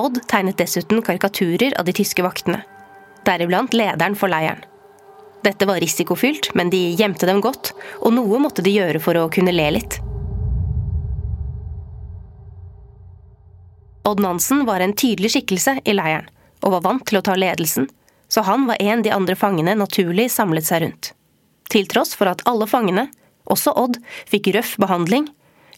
Odd 0.04 0.18
tegnet 0.28 0.58
dessuten 0.60 1.00
karikaturer 1.06 1.75
av 1.80 1.86
de 1.88 1.94
tyske 1.96 2.24
vaktene, 2.25 2.63
deriblant 3.27 3.74
lederen 3.75 4.15
for 4.20 4.32
leiren. 4.32 4.62
Dette 5.44 5.68
var 5.68 5.82
risikofylt, 5.84 6.53
men 6.56 6.70
de 6.72 6.80
gjemte 6.96 7.27
dem 7.27 7.42
godt, 7.44 7.74
og 8.00 8.13
noe 8.15 8.39
måtte 8.39 8.63
de 8.63 8.72
gjøre 8.77 9.01
for 9.03 9.20
å 9.20 9.30
kunne 9.34 9.51
le 9.51 9.65
litt. 9.75 10.00
Odd 14.08 14.24
Nansen 14.24 14.63
var 14.68 14.84
en 14.84 14.96
tydelig 14.96 15.34
skikkelse 15.34 15.77
i 15.84 15.96
leiren, 15.96 16.30
og 16.63 16.77
var 16.77 16.86
vant 16.88 17.06
til 17.08 17.20
å 17.20 17.24
ta 17.25 17.36
ledelsen, 17.39 17.89
så 18.32 18.44
han 18.48 18.65
var 18.68 18.80
en 18.80 19.03
de 19.03 19.12
andre 19.12 19.36
fangene 19.36 19.75
naturlig 19.80 20.30
samlet 20.32 20.68
seg 20.68 20.84
rundt. 20.84 21.12
Til 21.72 21.88
tross 21.92 22.13
for 22.15 22.32
at 22.32 22.44
alle 22.50 22.68
fangene, 22.68 23.08
også 23.51 23.74
Odd, 23.80 24.00
fikk 24.30 24.51
røff 24.56 24.75
behandling, 24.80 25.27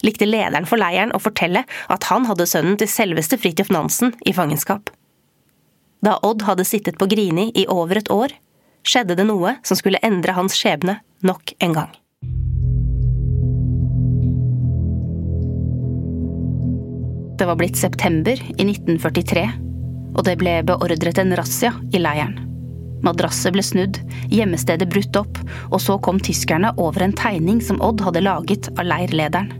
likte 0.06 0.28
lederen 0.28 0.66
for 0.68 0.78
leiren 0.78 1.14
å 1.16 1.22
fortelle 1.22 1.64
at 1.90 2.06
han 2.10 2.26
hadde 2.30 2.46
sønnen 2.46 2.78
til 2.78 2.90
selveste 2.90 3.38
Fridtjof 3.40 3.72
Nansen 3.74 4.14
i 4.26 4.34
fangenskap. 4.36 4.90
Da 6.06 6.20
Odd 6.22 6.44
hadde 6.46 6.64
sittet 6.64 6.98
på 6.98 7.06
Grini 7.10 7.48
i 7.58 7.64
over 7.66 7.98
et 7.98 8.10
år, 8.14 8.30
skjedde 8.86 9.16
det 9.18 9.24
noe 9.26 9.56
som 9.66 9.74
skulle 9.74 9.98
endre 10.06 10.36
hans 10.36 10.54
skjebne 10.54 11.00
nok 11.26 11.50
en 11.58 11.72
gang. 11.74 11.94
Det 17.36 17.48
var 17.48 17.58
blitt 17.58 17.76
september 17.76 18.38
i 18.38 18.64
1943, 18.68 19.42
og 20.14 20.22
det 20.28 20.36
ble 20.38 20.60
beordret 20.68 21.18
en 21.18 21.34
razzia 21.36 21.72
i 21.90 21.98
leiren. 22.00 22.36
Madrasset 23.02 23.56
ble 23.56 23.64
snudd, 23.66 23.98
gjemmestedet 24.30 24.86
brutt 24.92 25.18
opp, 25.18 25.40
og 25.72 25.82
så 25.82 25.98
kom 26.06 26.22
tyskerne 26.22 26.70
over 26.78 27.02
en 27.02 27.16
tegning 27.18 27.58
som 27.58 27.82
Odd 27.82 28.04
hadde 28.06 28.22
laget 28.22 28.70
av 28.78 28.86
leirlederen. 28.86 29.50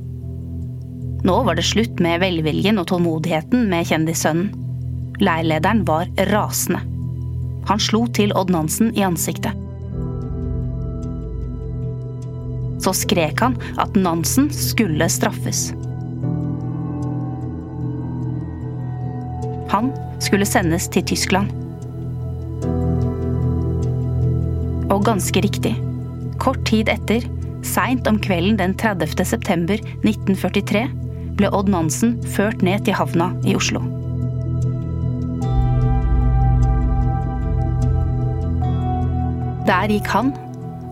Nå 1.26 1.40
var 1.42 1.58
det 1.58 1.66
slutt 1.66 1.98
med 1.98 2.22
velviljen 2.22 2.78
og 2.78 2.86
tålmodigheten 2.92 3.66
med 3.72 3.90
kjendissønnen. 3.90 4.65
Leirlederen 5.20 5.84
var 5.84 6.10
rasende. 6.30 6.82
Han 7.66 7.80
slo 7.82 8.04
til 8.14 8.34
Odd 8.36 8.52
Nansen 8.52 8.92
i 8.94 9.02
ansiktet. 9.06 9.56
Så 12.84 12.92
skrek 12.94 13.40
han 13.42 13.56
at 13.82 13.96
Nansen 13.98 14.50
skulle 14.54 15.08
straffes. 15.10 15.70
Han 19.72 19.90
skulle 20.22 20.46
sendes 20.46 20.86
til 20.92 21.02
Tyskland. 21.08 21.50
Og 24.92 25.02
ganske 25.08 25.42
riktig. 25.42 25.74
Kort 26.38 26.62
tid 26.68 26.92
etter, 26.92 27.24
seint 27.66 28.06
om 28.06 28.20
kvelden 28.22 28.60
den 28.60 28.76
30. 28.78 29.24
september 29.26 29.80
1943, 30.04 30.86
ble 31.36 31.50
Odd 31.50 31.72
Nansen 31.72 32.18
ført 32.36 32.62
ned 32.64 32.86
til 32.86 32.96
havna 32.96 33.32
i 33.48 33.56
Oslo. 33.58 33.82
Der 39.66 39.90
gikk 39.90 40.06
han 40.14 40.28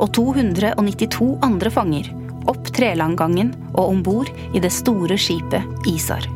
og 0.03 0.09
292 0.17 1.37
andre 1.47 1.71
fanger 1.71 2.09
opp 2.51 2.67
Trelandgangen 2.75 3.53
og 3.73 3.93
om 3.93 4.01
bord 4.03 4.31
i 4.51 4.63
det 4.63 4.73
store 4.75 5.15
skipet 5.21 5.87
Isar. 5.89 6.27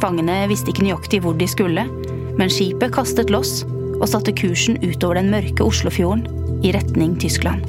Fangene 0.00 0.38
visste 0.50 0.72
ikke 0.72 0.86
nøyaktig 0.86 1.20
hvor 1.22 1.36
de 1.38 1.46
skulle, 1.46 1.84
men 2.38 2.50
skipet 2.50 2.94
kastet 2.96 3.30
loss 3.30 3.60
og 3.98 4.08
satte 4.08 4.32
kursen 4.34 4.80
utover 4.80 5.20
den 5.20 5.28
mørke 5.30 5.62
Oslofjorden 5.62 6.24
i 6.64 6.72
retning 6.74 7.18
Tyskland. 7.20 7.68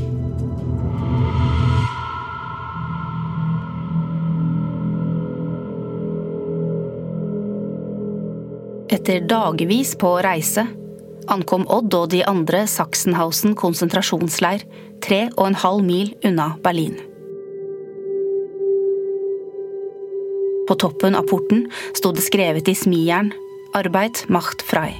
Etter 8.94 9.28
dagevis 9.28 9.98
på 10.00 10.16
reise 10.24 10.64
ankom 11.32 11.66
Odd 11.72 11.94
og 11.98 12.10
de 12.14 12.24
andre 12.28 12.64
Sachsenhausen 12.70 13.56
konsentrasjonsleir 13.60 14.66
tre 15.04 15.26
og 15.38 15.48
en 15.50 15.58
halv 15.64 15.84
mil 15.86 16.14
unna 16.26 16.54
Berlin. 16.64 16.96
På 20.68 20.78
toppen 20.80 21.16
av 21.20 21.28
porten 21.28 21.66
sto 21.96 22.14
det 22.16 22.24
skrevet 22.24 22.70
i 22.72 22.76
smijern 22.76 23.34
'Arbeid 23.74 24.26
macht 24.30 24.64
frei'. 24.64 24.94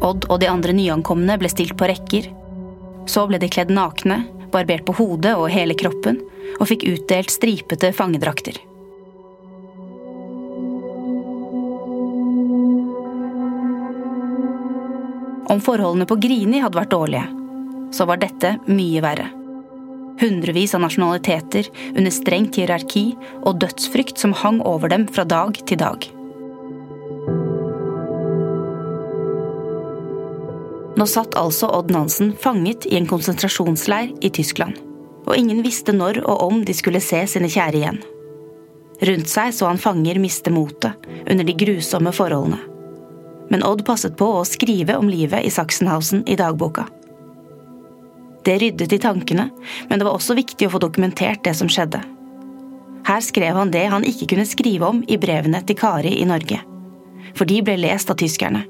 Odd 0.00 0.26
og 0.30 0.40
de 0.40 0.48
andre 0.48 0.72
nyankomne 0.72 1.36
ble 1.38 1.50
stilt 1.50 1.76
på 1.78 1.88
rekker. 1.90 2.30
Så 3.06 3.26
ble 3.28 3.38
de 3.42 3.50
kledd 3.50 3.70
nakne, 3.70 4.24
barbert 4.52 4.86
på 4.86 4.94
hodet 4.98 5.34
og 5.36 5.50
hele 5.52 5.74
kroppen, 5.74 6.22
og 6.58 6.68
fikk 6.70 6.86
utdelt 6.88 7.30
stripete 7.30 7.92
fangedrakter. 7.92 8.56
Om 15.48 15.60
forholdene 15.64 16.04
på 16.04 16.18
Grini 16.20 16.60
hadde 16.60 16.76
vært 16.76 16.92
dårlige, 16.92 17.24
så 17.96 18.04
var 18.08 18.20
dette 18.20 18.58
mye 18.68 19.00
verre. 19.00 19.30
Hundrevis 20.20 20.74
av 20.76 20.82
nasjonaliteter 20.82 21.70
under 21.94 22.12
strengt 22.12 22.58
hierarki 22.58 23.14
og 23.46 23.60
dødsfrykt 23.62 24.20
som 24.20 24.34
hang 24.36 24.60
over 24.66 24.92
dem 24.92 25.06
fra 25.08 25.24
dag 25.24 25.56
til 25.64 25.80
dag. 25.80 26.04
Nå 30.98 31.06
satt 31.06 31.36
altså 31.38 31.70
Odd 31.78 31.92
Nansen 31.94 32.34
fanget 32.36 32.84
i 32.90 32.98
en 32.98 33.06
konsentrasjonsleir 33.08 34.10
i 34.20 34.32
Tyskland, 34.34 34.76
og 35.24 35.36
ingen 35.38 35.62
visste 35.64 35.94
når 35.94 36.24
og 36.26 36.42
om 36.50 36.64
de 36.66 36.74
skulle 36.76 37.00
se 37.00 37.22
sine 37.30 37.48
kjære 37.48 37.80
igjen. 37.80 38.02
Rundt 39.08 39.30
seg 39.30 39.54
så 39.54 39.70
han 39.70 39.78
fanger 39.80 40.18
miste 40.20 40.52
motet 40.52 41.08
under 41.22 41.46
de 41.46 41.54
grusomme 41.56 42.12
forholdene 42.12 42.77
men 43.48 43.64
Odd 43.64 43.84
passet 43.86 44.16
på 44.18 44.28
å 44.38 44.46
skrive 44.48 44.96
om 45.00 45.08
livet 45.10 45.46
i 45.46 45.52
Sachsenhausen 45.52 46.24
i 46.28 46.36
dagboka. 46.36 46.86
Det 48.44 48.58
ryddet 48.62 48.92
i 48.92 49.00
tankene, 49.02 49.48
men 49.88 49.98
det 49.98 50.06
var 50.06 50.16
også 50.16 50.36
viktig 50.38 50.68
å 50.68 50.72
få 50.72 50.80
dokumentert 50.82 51.42
det 51.44 51.54
som 51.58 51.68
skjedde. 51.68 52.00
Her 53.08 53.22
skrev 53.24 53.56
han 53.56 53.72
det 53.72 53.86
han 53.92 54.04
ikke 54.04 54.28
kunne 54.32 54.48
skrive 54.48 54.88
om 54.88 55.02
i 55.08 55.18
brevene 55.20 55.62
til 55.66 55.78
Kari 55.78 56.18
i 56.20 56.26
Norge, 56.28 56.60
for 57.36 57.48
de 57.48 57.60
ble 57.64 57.78
lest 57.80 58.10
av 58.12 58.20
tyskerne. 58.20 58.64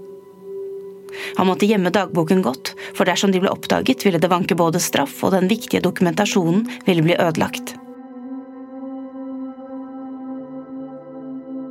Han 1.39 1.49
måtte 1.49 1.67
gjemme 1.67 1.93
dagboken 1.95 2.43
godt, 2.45 2.75
for 2.95 3.09
dersom 3.09 3.33
de 3.33 3.41
ble 3.43 3.51
oppdaget, 3.51 4.05
ville 4.07 4.21
det 4.23 4.31
vanke 4.31 4.59
både 4.59 4.83
straff 4.83 5.23
og 5.25 5.35
den 5.35 5.51
viktige 5.51 5.83
dokumentasjonen 5.85 6.67
ville 6.87 7.05
bli 7.07 7.17
ødelagt. 7.19 7.75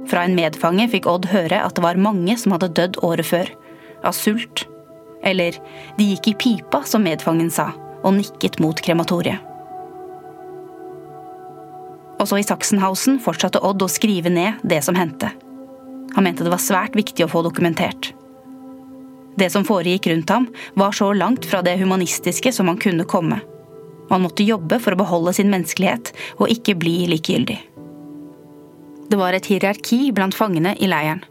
Fra 0.08 0.24
en 0.24 0.36
medfange 0.38 0.88
fikk 0.92 1.08
Odd 1.10 1.28
høre 1.34 1.60
at 1.64 1.76
det 1.76 1.84
var 1.84 2.00
mange 2.00 2.38
som 2.40 2.56
hadde 2.56 2.72
dødd 2.78 3.00
året 3.04 3.28
før. 3.28 3.52
Av 4.08 4.16
sult. 4.16 4.66
Eller 5.26 5.58
de 5.98 6.12
gikk 6.14 6.32
i 6.32 6.38
pipa, 6.40 6.84
som 6.88 7.04
medfangen 7.04 7.50
sa, 7.52 7.72
og 8.06 8.16
nikket 8.20 8.62
mot 8.64 8.80
krematoriet. 8.84 9.44
Også 12.18 12.40
i 12.40 12.46
Sachsenhausen 12.46 13.20
fortsatte 13.22 13.62
Odd 13.66 13.84
å 13.86 13.92
skrive 13.92 14.32
ned 14.34 14.64
det 14.66 14.80
som 14.86 14.98
hendte. 14.98 15.30
Han 16.16 16.26
mente 16.26 16.46
det 16.46 16.54
var 16.54 16.64
svært 16.64 16.96
viktig 16.98 17.28
å 17.28 17.30
få 17.30 17.44
dokumentert. 17.46 18.14
Det 19.38 19.52
som 19.54 19.66
foregikk 19.68 20.08
rundt 20.10 20.32
ham, 20.34 20.48
var 20.74 20.96
så 20.98 21.12
langt 21.14 21.46
fra 21.46 21.62
det 21.62 21.76
humanistiske 21.78 22.50
som 22.56 22.72
han 22.72 22.80
kunne 22.82 23.06
komme. 23.06 23.38
Og 24.08 24.16
han 24.16 24.24
måtte 24.24 24.48
jobbe 24.48 24.80
for 24.82 24.96
å 24.96 25.02
beholde 25.04 25.36
sin 25.38 25.52
menneskelighet 25.54 26.10
og 26.40 26.50
ikke 26.50 26.78
bli 26.80 27.04
likegyldig. 27.12 27.60
Det 29.08 29.20
var 29.20 29.36
et 29.36 29.48
hierarki 29.48 30.12
blant 30.16 30.36
fangene 30.36 30.74
i 30.80 30.90
leiren, 30.90 31.24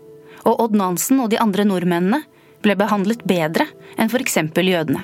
og 0.47 0.63
Odd 0.65 0.77
Nansen 0.79 1.21
og 1.21 1.31
de 1.33 1.41
andre 1.43 1.67
nordmennene 1.69 2.23
ble 2.65 2.77
behandlet 2.79 3.25
bedre 3.29 3.67
enn 4.01 4.11
f.eks. 4.11 4.39
jødene. 4.57 5.03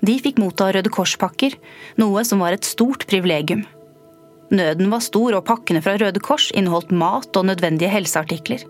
De 0.00 0.16
fikk 0.22 0.38
motta 0.40 0.70
Røde 0.72 0.88
Kors-pakker, 0.92 1.56
noe 2.00 2.22
som 2.24 2.40
var 2.40 2.56
et 2.56 2.64
stort 2.64 3.04
privilegium. 3.10 3.66
Nøden 4.50 4.88
var 4.90 5.02
stor, 5.04 5.34
og 5.36 5.44
pakkene 5.46 5.82
fra 5.84 5.98
Røde 6.00 6.22
Kors 6.24 6.48
inneholdt 6.56 6.94
mat 6.94 7.36
og 7.36 7.46
nødvendige 7.50 7.92
helseartikler. 7.92 8.64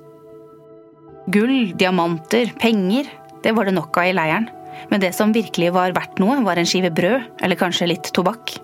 Gull, 1.30 1.70
diamanter, 1.78 2.50
penger, 2.59 3.06
det 3.44 3.54
var 3.56 3.68
det 3.68 3.76
nok 3.76 4.00
av 4.00 4.11
i 4.11 4.16
leiren, 4.16 4.50
Men 4.88 5.00
det 5.02 5.11
som 5.12 5.33
virkelig 5.35 5.74
var 5.74 5.92
verdt 5.92 6.18
noe, 6.22 6.38
var 6.42 6.56
en 6.56 6.64
skive 6.64 6.88
brød, 6.94 7.26
eller 7.44 7.59
kanskje 7.59 7.90
litt 7.90 8.09
tobakk. 8.16 8.54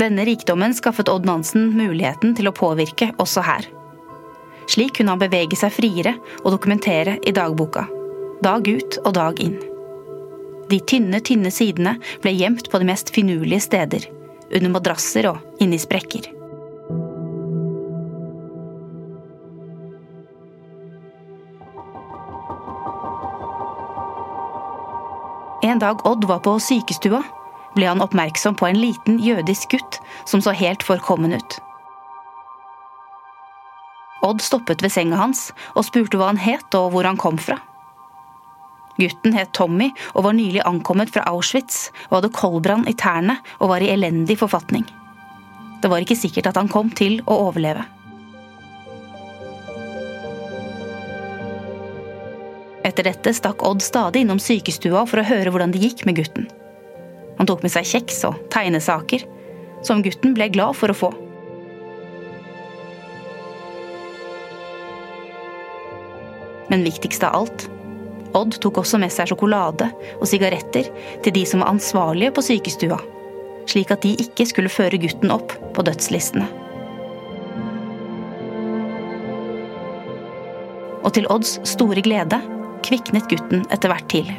Denne 0.00 0.24
rikdommen 0.24 0.72
skaffet 0.74 1.10
Odd 1.12 1.26
Nansen 1.28 1.74
muligheten 1.76 2.32
til 2.36 2.48
å 2.48 2.54
påvirke 2.56 3.10
også 3.20 3.42
her. 3.44 3.66
Slik 4.70 4.94
kunne 4.96 5.12
han 5.12 5.20
bevege 5.20 5.58
seg 5.60 5.74
friere 5.74 6.14
og 6.40 6.54
dokumentere 6.54 7.18
i 7.26 7.34
dagboka. 7.36 7.82
Dag 8.40 8.64
ut 8.64 8.96
og 9.02 9.12
dag 9.18 9.40
inn. 9.44 9.58
De 10.70 10.78
tynne, 10.80 11.20
tynne 11.20 11.50
sidene 11.52 11.98
ble 12.22 12.32
gjemt 12.32 12.70
på 12.72 12.80
de 12.80 12.86
mest 12.88 13.12
finurlige 13.12 13.60
steder. 13.66 14.06
Under 14.54 14.72
madrasser 14.72 15.28
og 15.34 15.60
inni 15.60 15.76
sprekker. 15.82 16.30
En 25.60 25.82
dag 25.82 26.00
Odd 26.08 26.24
var 26.24 26.40
på 26.40 26.56
sykestua, 26.62 27.20
ble 27.76 27.88
han 27.88 28.02
oppmerksom 28.04 28.56
på 28.58 28.68
en 28.68 28.80
liten 28.80 29.18
jødisk 29.22 29.76
gutt 29.76 30.00
som 30.28 30.42
så 30.42 30.54
helt 30.56 30.82
forkommen 30.86 31.34
ut. 31.36 31.58
Odd 34.26 34.42
stoppet 34.44 34.82
ved 34.84 34.92
senga 34.92 35.16
hans 35.16 35.48
og 35.74 35.86
spurte 35.88 36.18
hva 36.20 36.30
han 36.32 36.40
het 36.40 36.76
og 36.76 36.92
hvor 36.92 37.08
han 37.08 37.20
kom 37.20 37.38
fra. 37.40 37.58
Gutten 39.00 39.32
het 39.32 39.54
Tommy 39.56 39.88
og 40.12 40.26
var 40.26 40.36
nylig 40.36 40.60
ankommet 40.68 41.12
fra 41.14 41.24
Auschwitz 41.30 41.88
og 42.10 42.18
hadde 42.18 42.34
koldbrann 42.36 42.88
i 42.90 42.96
tærne 42.98 43.38
og 43.58 43.72
var 43.72 43.84
i 43.84 43.88
elendig 43.94 44.36
forfatning. 44.42 44.84
Det 45.80 45.88
var 45.88 46.04
ikke 46.04 46.18
sikkert 46.18 46.50
at 46.50 46.60
han 46.60 46.68
kom 46.68 46.92
til 46.92 47.22
å 47.24 47.38
overleve. 47.48 47.86
Etter 52.84 53.06
dette 53.06 53.32
stakk 53.36 53.62
Odd 53.64 53.80
stadig 53.84 54.24
innom 54.24 54.40
sykestua 54.40 55.06
for 55.08 55.22
å 55.22 55.28
høre 55.28 55.52
hvordan 55.52 55.72
det 55.72 55.84
gikk 55.84 56.04
med 56.08 56.20
gutten. 56.20 56.48
Han 57.40 57.48
tok 57.48 57.62
med 57.64 57.72
seg 57.72 57.86
kjeks 57.88 58.18
og 58.28 58.36
tegnesaker, 58.52 59.22
som 59.80 60.02
gutten 60.04 60.34
ble 60.36 60.50
glad 60.52 60.76
for 60.76 60.92
å 60.92 60.96
få. 60.98 61.08
Men 66.68 66.84
viktigst 66.84 67.24
av 67.24 67.38
alt 67.40 67.64
Odd 68.36 68.60
tok 68.62 68.76
også 68.82 69.00
med 69.02 69.10
seg 69.10 69.32
sjokolade 69.32 69.88
og 70.12 70.28
sigaretter 70.28 70.86
til 71.24 71.34
de 71.34 71.40
som 71.48 71.64
var 71.64 71.72
ansvarlige 71.72 72.34
på 72.36 72.44
sykestua, 72.46 73.00
slik 73.66 73.90
at 73.90 74.04
de 74.04 74.12
ikke 74.22 74.46
skulle 74.46 74.70
føre 74.70 75.00
gutten 75.02 75.32
opp 75.34 75.56
på 75.74 75.86
dødslistene. 75.88 76.46
Og 81.00 81.10
til 81.16 81.26
Odds 81.32 81.56
store 81.66 82.04
glede 82.06 82.38
kviknet 82.86 83.26
gutten 83.32 83.66
etter 83.72 83.90
hvert 83.90 84.06
til. 84.12 84.30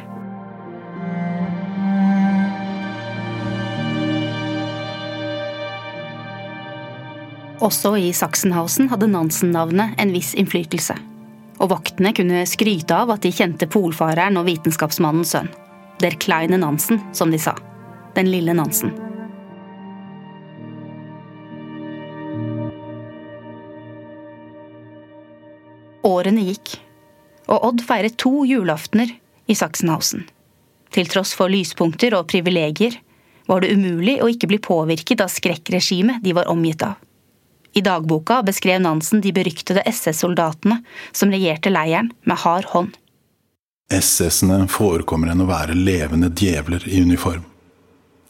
Også 7.62 7.92
i 7.94 8.08
Sachsenhausen 8.10 8.88
hadde 8.90 9.06
Nansen-navnet 9.06 9.94
en 10.02 10.10
viss 10.10 10.32
innflytelse. 10.34 10.96
Og 11.62 11.68
vaktene 11.70 12.10
kunne 12.16 12.40
skryte 12.50 12.96
av 13.04 13.12
at 13.14 13.22
de 13.22 13.30
kjente 13.30 13.68
polfareren 13.70 14.40
og 14.40 14.48
vitenskapsmannens 14.48 15.34
sønn. 15.36 15.50
Der 16.02 16.16
Kleine 16.18 16.58
Nansen, 16.58 16.98
som 17.14 17.30
de 17.30 17.38
sa. 17.38 17.54
Den 18.16 18.32
lille 18.32 18.56
Nansen. 18.58 18.90
Årene 26.02 26.42
gikk, 26.48 26.74
og 27.46 27.68
Odd 27.68 27.86
feiret 27.86 28.18
to 28.18 28.42
julaftener 28.42 29.14
i 29.46 29.54
Sachsenhausen. 29.54 30.26
Til 30.92 31.06
tross 31.06 31.30
for 31.38 31.52
lyspunkter 31.52 32.18
og 32.18 32.26
privilegier 32.34 32.98
var 33.46 33.62
det 33.62 33.70
umulig 33.78 34.18
å 34.18 34.26
ikke 34.34 34.50
bli 34.50 34.58
påvirket 34.58 35.22
av 35.22 35.30
skrekkregimet 35.30 36.26
de 36.26 36.34
var 36.34 36.50
omgitt 36.50 36.82
av. 36.90 36.98
I 37.72 37.80
dagboka 37.80 38.42
beskrev 38.42 38.80
Nansen 38.84 39.22
de 39.24 39.32
beryktede 39.32 39.84
SS-soldatene 39.88 40.82
som 41.12 41.32
regjerte 41.32 41.72
leiren 41.72 42.12
med 42.28 42.42
hard 42.44 42.68
hånd. 42.74 42.98
SS-ene 43.92 44.66
forekommer 44.72 45.32
en 45.32 45.44
å 45.44 45.48
være 45.48 45.76
levende 45.76 46.30
djevler 46.32 46.84
i 46.88 47.02
uniform. 47.04 47.44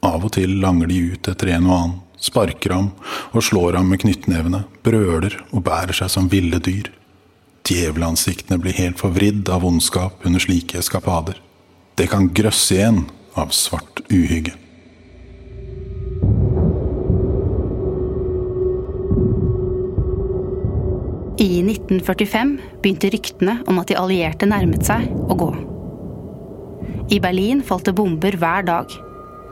Av 0.02 0.24
og 0.26 0.32
til 0.34 0.56
langer 0.62 0.90
de 0.90 0.98
ut 1.12 1.28
etter 1.30 1.52
en 1.54 1.68
og 1.68 1.76
annen, 1.76 1.98
sparker 2.22 2.74
ham 2.74 2.90
og 3.34 3.44
slår 3.46 3.78
ham 3.78 3.90
med 3.90 4.02
knyttnevene, 4.02 4.64
brøler 4.86 5.36
og 5.50 5.62
bærer 5.66 5.94
seg 5.94 6.10
som 6.10 6.30
ville 6.30 6.58
dyr. 6.62 6.90
Djevelansiktene 7.66 8.58
blir 8.62 8.74
helt 8.78 8.98
forvridd 8.98 9.50
av 9.50 9.66
ondskap 9.66 10.26
under 10.26 10.42
slike 10.42 10.78
eskapader. 10.78 11.38
Det 11.98 12.08
kan 12.10 12.30
grøsse 12.34 12.74
igjen 12.78 13.04
av 13.38 13.54
svart 13.54 14.02
uhygge. 14.10 14.54
1945 21.92 22.58
begynte 22.82 23.10
ryktene 23.12 23.58
om 23.66 23.78
at 23.82 23.90
de 23.90 23.96
allierte 24.00 24.48
nærmet 24.48 24.86
seg, 24.86 25.04
å 25.28 25.36
gå. 25.36 25.50
I 27.12 27.18
Berlin 27.20 27.60
falt 27.66 27.84
det 27.88 27.96
bomber 27.98 28.36
hver 28.40 28.64
dag, 28.64 28.94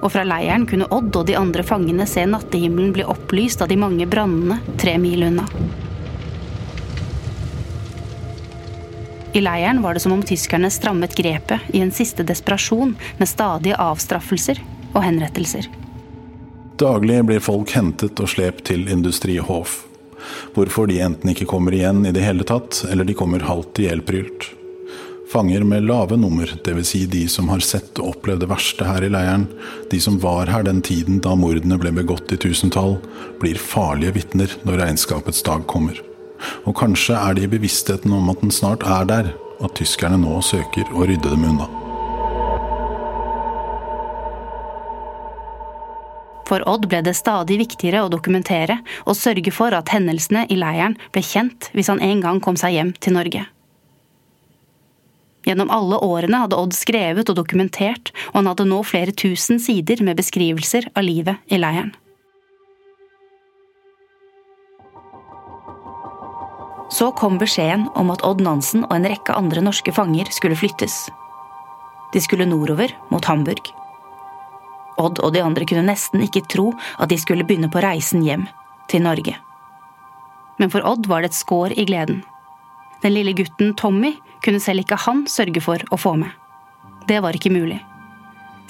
og 0.00 0.08
fra 0.14 0.24
leiren 0.24 0.64
kunne 0.68 0.88
Odd 0.94 1.12
og 1.20 1.26
de 1.28 1.36
andre 1.36 1.64
fangene 1.66 2.06
se 2.08 2.24
nattehimmelen 2.24 2.94
bli 2.96 3.04
opplyst 3.04 3.60
av 3.60 3.68
de 3.68 3.76
mange 3.76 4.06
brannene 4.08 4.56
tre 4.80 4.96
mil 4.98 5.26
unna. 5.28 5.44
I 9.36 9.42
leiren 9.44 9.82
var 9.84 9.94
det 9.94 10.02
som 10.02 10.16
om 10.16 10.24
tyskerne 10.26 10.72
strammet 10.72 11.12
grepet 11.14 11.68
i 11.76 11.84
en 11.84 11.92
siste 11.94 12.24
desperasjon 12.26 12.96
med 13.20 13.30
stadige 13.30 13.76
avstraffelser 13.78 14.58
og 14.94 15.04
henrettelser. 15.04 15.68
Daglig 16.80 17.20
blir 17.28 17.44
folk 17.44 17.76
hentet 17.76 18.18
og 18.24 18.32
slept 18.32 18.64
til 18.72 18.88
Industrihof, 18.90 19.82
hvorfor 20.54 20.88
de 20.90 21.00
enten 21.04 21.32
ikke 21.32 21.48
kommer 21.50 21.74
igjen 21.76 22.04
i 22.06 22.14
det 22.14 22.24
hele 22.24 22.46
tatt, 22.46 22.84
eller 22.90 23.08
de 23.08 23.16
kommer 23.16 23.46
halvt 23.46 23.82
i 23.82 23.88
ihjelprylt. 23.88 24.50
Fanger 25.30 25.62
med 25.62 25.86
lave 25.86 26.16
nummer, 26.18 26.50
dvs. 26.64 26.88
Si 26.88 27.04
de 27.06 27.28
som 27.30 27.48
har 27.52 27.62
sett 27.62 27.98
og 28.02 28.16
opplevd 28.16 28.42
det 28.42 28.48
verste 28.50 28.86
her 28.88 29.04
i 29.06 29.10
leiren, 29.14 29.46
de 29.92 30.00
som 30.02 30.18
var 30.18 30.50
her 30.50 30.66
den 30.66 30.82
tiden 30.82 31.20
da 31.22 31.36
mordene 31.38 31.78
ble 31.78 31.92
begått 31.94 32.34
i 32.34 32.40
tusentall, 32.40 32.96
blir 33.38 33.60
farlige 33.60 34.16
vitner 34.18 34.56
når 34.66 34.82
regnskapets 34.82 35.44
dag 35.46 35.68
kommer. 35.70 36.02
Og 36.66 36.74
kanskje 36.82 37.14
er 37.14 37.38
de 37.38 37.46
i 37.46 37.52
bevisstheten 37.52 38.16
om 38.16 38.32
at 38.32 38.42
den 38.42 38.50
snart 38.54 38.82
er 38.82 39.06
der, 39.06 39.30
at 39.60 39.76
tyskerne 39.78 40.18
nå 40.18 40.40
søker 40.42 40.90
å 40.96 41.06
rydde 41.06 41.30
dem 41.30 41.46
unna. 41.52 41.79
For 46.50 46.64
Odd 46.66 46.88
ble 46.90 46.98
det 47.06 47.14
stadig 47.14 47.60
viktigere 47.60 48.02
å 48.02 48.10
dokumentere 48.10 48.80
og 49.04 49.14
sørge 49.14 49.52
for 49.54 49.70
at 49.76 49.92
hendelsene 49.94 50.48
i 50.50 50.58
leiren 50.58 50.96
ble 51.14 51.22
kjent 51.22 51.70
hvis 51.76 51.90
han 51.92 52.02
en 52.02 52.22
gang 52.24 52.42
kom 52.42 52.58
seg 52.58 52.74
hjem 52.74 52.90
til 52.98 53.14
Norge. 53.14 53.44
Gjennom 55.46 55.70
alle 55.72 56.00
årene 56.04 56.42
hadde 56.42 56.58
Odd 56.58 56.74
skrevet 56.76 57.30
og 57.30 57.38
dokumentert, 57.38 58.10
og 58.32 58.42
han 58.42 58.50
hadde 58.50 58.66
nå 58.68 58.82
flere 58.84 59.14
tusen 59.14 59.62
sider 59.62 60.02
med 60.04 60.18
beskrivelser 60.18 60.90
av 60.92 61.06
livet 61.06 61.38
i 61.48 61.60
leiren. 61.62 61.94
Så 66.90 67.12
kom 67.16 67.38
beskjeden 67.38 67.86
om 67.96 68.10
at 68.12 68.26
Odd 68.26 68.42
Nansen 68.42 68.82
og 68.88 68.96
en 68.98 69.06
rekke 69.08 69.38
andre 69.38 69.62
norske 69.62 69.94
fanger 69.94 70.28
skulle 70.34 70.58
flyttes. 70.58 71.06
De 72.10 72.20
skulle 72.20 72.50
nordover, 72.50 72.90
mot 73.14 73.24
Hamburg. 73.24 73.70
Odd 75.00 75.20
og 75.24 75.34
de 75.34 75.42
andre 75.44 75.66
kunne 75.68 75.86
nesten 75.88 76.24
ikke 76.26 76.44
tro 76.52 76.70
at 76.98 77.10
de 77.10 77.18
skulle 77.20 77.46
begynne 77.46 77.70
på 77.72 77.82
reisen 77.84 78.24
hjem, 78.26 78.46
til 78.90 79.04
Norge. 79.06 79.36
Men 80.60 80.72
for 80.72 80.84
Odd 80.86 81.08
var 81.08 81.22
det 81.22 81.30
et 81.30 81.38
skår 81.38 81.76
i 81.78 81.86
gleden. 81.88 82.24
Den 83.00 83.14
lille 83.14 83.32
gutten 83.32 83.72
Tommy 83.80 84.12
kunne 84.44 84.60
selv 84.60 84.84
ikke 84.84 84.98
han 85.06 85.24
sørge 85.30 85.62
for 85.64 85.80
å 85.90 85.98
få 86.00 86.16
med. 86.20 86.34
Det 87.08 87.20
var 87.24 87.36
ikke 87.36 87.52
mulig. 87.54 87.80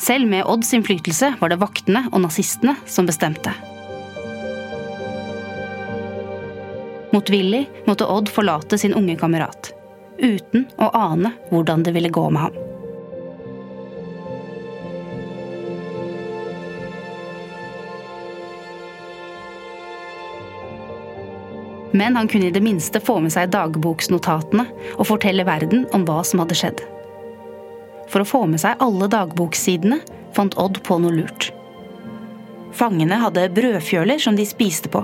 Selv 0.01 0.31
med 0.31 0.47
Odds 0.49 0.71
innflytelse 0.73 1.35
var 1.41 1.53
det 1.53 1.61
vaktene 1.61 2.07
og 2.13 2.23
nazistene 2.25 2.77
som 2.89 3.09
bestemte. 3.11 3.53
Motvillig 7.11 7.67
måtte 7.91 8.07
Odd 8.09 8.31
forlate 8.33 8.79
sin 8.79 8.95
unge 8.95 9.19
kamerat, 9.21 9.73
uten 10.23 10.69
å 10.79 10.93
ane 10.95 11.35
hvordan 11.51 11.85
det 11.85 11.97
ville 11.99 12.13
gå 12.15 12.29
med 12.31 12.47
ham. 12.47 12.70
Men 21.93 22.17
han 22.17 22.29
kunne 22.29 22.47
i 22.49 22.55
det 22.55 22.63
minste 22.63 23.01
få 23.03 23.19
med 23.21 23.35
seg 23.35 23.51
dagboksnotatene 23.55 24.67
og 24.97 25.09
fortelle 25.09 25.47
verden 25.47 25.87
om 25.97 26.07
hva 26.07 26.21
som 26.27 26.43
hadde 26.43 26.59
skjedd. 26.59 26.83
For 28.11 28.23
å 28.23 28.29
få 28.29 28.45
med 28.51 28.63
seg 28.63 28.79
alle 28.83 29.09
dagboksidene 29.11 30.01
fant 30.37 30.57
Odd 30.59 30.83
på 30.87 30.99
noe 31.03 31.15
lurt. 31.15 31.51
Fangene 32.75 33.19
hadde 33.19 33.49
brødfjøler 33.55 34.23
som 34.23 34.37
de 34.39 34.47
spiste 34.47 34.91
på. 34.91 35.03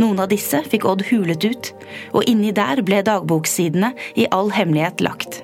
Noen 0.00 0.20
av 0.24 0.30
disse 0.32 0.62
fikk 0.66 0.86
Odd 0.90 1.04
hulet 1.10 1.44
ut, 1.44 1.72
og 2.16 2.24
inni 2.28 2.52
der 2.56 2.82
ble 2.82 3.02
dagboksidene 3.06 3.92
i 4.18 4.26
all 4.34 4.50
hemmelighet 4.54 5.04
lagt. 5.04 5.42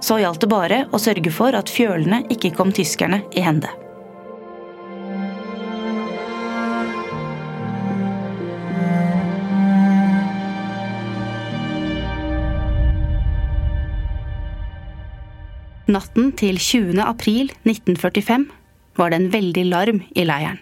Så 0.00 0.20
gjaldt 0.22 0.44
det 0.44 0.50
bare 0.50 0.84
å 0.94 1.00
sørge 1.02 1.30
for 1.34 1.54
at 1.58 1.70
fjølene 1.70 2.24
ikke 2.32 2.54
kom 2.56 2.72
tyskerne 2.74 3.22
i 3.36 3.44
hende. 3.44 3.70
Natten 15.88 16.34
til 16.36 16.58
20. 16.60 16.98
april 17.00 17.48
1945 17.64 18.42
var 19.00 19.08
det 19.08 19.18
en 19.22 19.30
veldig 19.32 19.62
larm 19.70 20.02
i 20.12 20.24
leiren. 20.28 20.58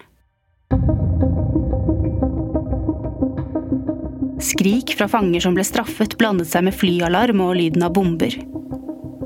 Skrik 4.39 4.95
fra 4.95 5.09
fanger 5.11 5.43
som 5.43 5.57
ble 5.59 5.65
straffet, 5.67 6.15
blandet 6.21 6.47
seg 6.53 6.69
med 6.69 6.79
flyalarm 6.79 7.43
og 7.43 7.57
lyden 7.59 7.83
av 7.83 7.97
bomber. 7.99 8.39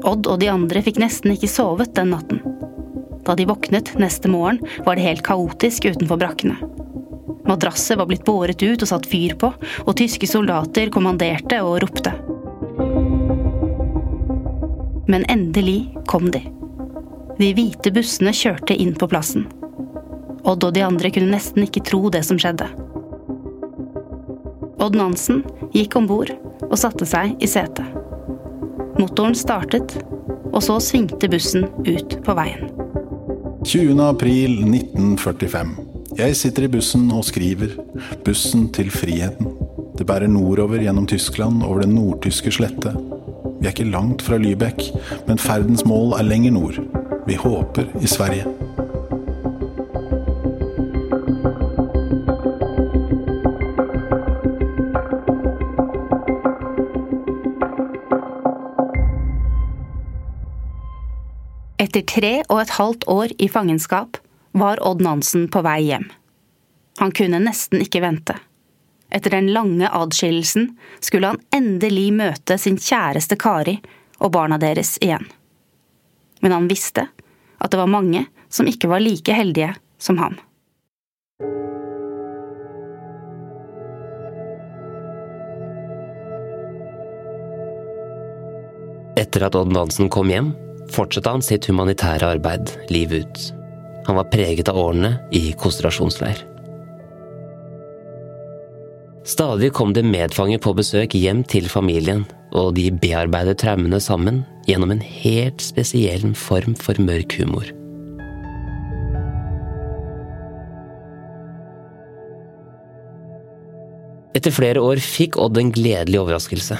Odd 0.00 0.24
og 0.24 0.40
de 0.40 0.48
andre 0.48 0.80
fikk 0.86 1.02
nesten 1.04 1.36
ikke 1.36 1.52
sovet 1.52 1.92
den 1.98 2.14
natten. 2.14 2.40
Da 3.28 3.36
de 3.36 3.50
våknet 3.52 3.92
neste 4.00 4.32
morgen, 4.32 4.62
var 4.88 4.96
det 4.96 5.04
helt 5.04 5.26
kaotisk 5.28 5.90
utenfor 5.92 6.16
brakkene. 6.24 6.56
Madrasser 7.44 8.00
var 8.00 8.08
blitt 8.08 8.24
båret 8.24 8.64
ut 8.64 8.80
og 8.80 8.88
satt 8.88 9.04
fyr 9.10 9.36
på, 9.36 9.52
og 9.84 9.96
tyske 10.00 10.32
soldater 10.32 10.88
kommanderte 10.96 11.60
og 11.60 11.82
ropte. 11.84 12.16
Men 15.10 15.24
endelig 15.28 15.90
kom 16.06 16.30
de. 16.30 16.44
De 17.40 17.48
hvite 17.56 17.90
bussene 17.90 18.30
kjørte 18.36 18.76
inn 18.78 18.92
på 18.94 19.08
plassen. 19.10 19.48
Odd 20.46 20.64
og 20.68 20.74
de 20.76 20.84
andre 20.86 21.10
kunne 21.10 21.32
nesten 21.34 21.66
ikke 21.66 21.82
tro 21.88 22.06
det 22.14 22.22
som 22.28 22.38
skjedde. 22.38 22.68
Odd 24.80 24.96
Nansen 24.96 25.42
gikk 25.74 25.98
om 25.98 26.06
bord 26.08 26.30
og 26.68 26.78
satte 26.78 27.08
seg 27.08 27.34
i 27.42 27.48
setet. 27.50 27.90
Motoren 29.00 29.34
startet, 29.34 29.96
og 30.50 30.62
så 30.62 30.78
svingte 30.82 31.28
bussen 31.32 31.66
ut 31.88 32.16
på 32.24 32.36
veien. 32.38 32.70
20. 33.66 33.98
april 34.06 34.60
1945. 34.62 35.74
Jeg 36.20 36.36
sitter 36.36 36.66
i 36.66 36.72
bussen 36.72 37.10
og 37.12 37.24
skriver 37.24 37.74
'Bussen 38.24 38.68
til 38.72 38.90
friheten'. 38.90 39.56
Det 39.98 40.06
bærer 40.06 40.28
nordover 40.28 40.78
gjennom 40.78 41.06
Tyskland, 41.06 41.62
over 41.62 41.80
den 41.82 41.94
nordtyske 41.94 42.50
slette. 42.50 42.94
Vi 43.60 43.66
er 43.68 43.74
ikke 43.74 43.90
langt 43.92 44.22
fra 44.24 44.38
Lybekk, 44.40 44.80
men 45.28 45.38
ferdens 45.38 45.84
mål 45.84 46.14
er 46.16 46.24
lenger 46.24 46.54
nord. 46.56 46.80
Vi 47.28 47.36
håper 47.36 47.84
i 48.00 48.08
Sverige. 48.08 48.48
Etter 61.80 62.04
tre 62.08 62.34
og 62.48 62.62
et 62.62 62.76
halvt 62.80 63.04
år 63.12 63.36
i 63.36 63.48
fangenskap 63.48 64.16
var 64.56 64.80
Odd 64.80 65.04
Nansen 65.04 65.50
på 65.52 65.60
vei 65.68 65.82
hjem. 65.90 66.08
Han 67.00 67.12
kunne 67.12 67.44
nesten 67.44 67.84
ikke 67.84 68.00
vente. 68.04 68.40
Etter 69.10 69.30
den 69.30 69.52
lange 69.52 69.88
adskillelsen 69.88 70.76
skulle 71.00 71.32
han 71.32 71.40
endelig 71.54 72.12
møte 72.14 72.58
sin 72.58 72.78
kjæreste 72.78 73.36
Kari 73.40 73.80
og 74.20 74.32
barna 74.36 74.58
deres 74.62 74.96
igjen. 75.02 75.26
Men 76.40 76.54
han 76.54 76.68
visste 76.70 77.08
at 77.58 77.72
det 77.72 77.80
var 77.80 77.90
mange 77.90 78.24
som 78.48 78.70
ikke 78.70 78.90
var 78.90 79.02
like 79.02 79.34
heldige 79.34 79.74
som 79.98 80.20
ham. 80.22 80.38
Etter 89.20 89.44
at 89.44 89.56
Odd 89.58 89.74
Nansen 89.74 90.08
kom 90.08 90.30
hjem, 90.32 90.54
fortsatte 90.94 91.34
han 91.34 91.44
sitt 91.44 91.66
humanitære 91.68 92.30
arbeid 92.38 92.72
livet 92.88 93.26
ut. 93.26 93.42
Han 94.06 94.16
var 94.16 94.30
preget 94.32 94.70
av 94.70 94.78
årene 94.80 95.18
i 95.36 95.50
konsentrasjonsleir. 95.52 96.49
Stadig 99.30 99.72
kom 99.76 99.92
det 99.94 100.02
medfanger 100.02 100.58
på 100.58 100.72
besøk 100.74 101.14
hjem 101.14 101.44
til 101.46 101.68
familien, 101.70 102.24
og 102.50 102.72
de 102.74 102.88
bearbeidet 102.90 103.60
traumene 103.62 104.00
sammen 104.02 104.40
gjennom 104.66 104.90
en 104.90 105.02
helt 105.04 105.62
spesiell 105.62 106.32
form 106.34 106.74
for 106.74 106.98
mørk 106.98 107.36
humor. 107.38 107.68
Etter 114.34 114.54
flere 114.54 114.82
år 114.82 114.98
fikk 115.04 115.38
Odd 115.42 115.58
en 115.60 115.70
gledelig 115.74 116.18
overraskelse. 116.24 116.78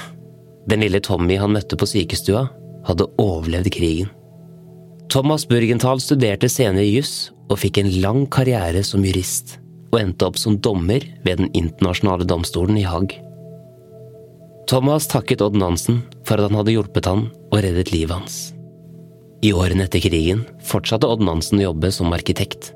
Den 0.71 0.83
lille 0.83 0.99
Tommy 1.03 1.37
han 1.39 1.55
møtte 1.55 1.79
på 1.79 1.87
sykestua, 1.87 2.47
hadde 2.87 3.07
overlevd 3.21 3.71
krigen. 3.71 4.11
Thomas 5.11 5.45
Burgenthal 5.47 5.99
studerte 6.03 6.49
senere 6.51 6.87
juss 6.87 7.31
og 7.51 7.59
fikk 7.63 7.81
en 7.81 7.91
lang 8.03 8.25
karriere 8.31 8.83
som 8.87 9.03
jurist, 9.05 9.59
og 9.91 9.99
endte 9.99 10.27
opp 10.27 10.39
som 10.39 10.57
dommer 10.63 11.03
ved 11.25 11.43
Den 11.43 11.51
internasjonale 11.57 12.27
domstolen 12.27 12.79
i 12.79 12.87
Haag. 12.87 13.17
Thomas 14.71 15.07
takket 15.11 15.41
Odd 15.43 15.57
Nansen 15.59 15.99
for 16.23 16.39
at 16.39 16.47
han 16.47 16.55
hadde 16.61 16.75
hjulpet 16.75 17.09
han 17.09 17.25
og 17.51 17.57
reddet 17.59 17.91
livet 17.91 18.15
hans. 18.15 18.37
I 19.43 19.51
årene 19.57 19.87
etter 19.87 20.03
krigen 20.03 20.45
fortsatte 20.63 21.09
Odd 21.09 21.23
Nansen 21.25 21.59
å 21.59 21.71
jobbe 21.71 21.91
som 21.91 22.13
arkitekt, 22.15 22.71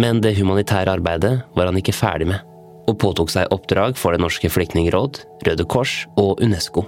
men 0.00 0.22
det 0.24 0.34
humanitære 0.40 0.96
arbeidet 0.96 1.36
var 1.54 1.70
han 1.70 1.78
ikke 1.78 1.94
ferdig 1.94 2.30
med, 2.32 2.42
og 2.90 2.98
påtok 3.02 3.30
seg 3.30 3.52
oppdrag 3.54 3.96
for 4.00 4.16
Det 4.16 4.24
norske 4.24 4.50
flyktningråd, 4.50 5.22
Røde 5.46 5.66
Kors 5.70 6.04
og 6.18 6.42
UNESCO. 6.42 6.86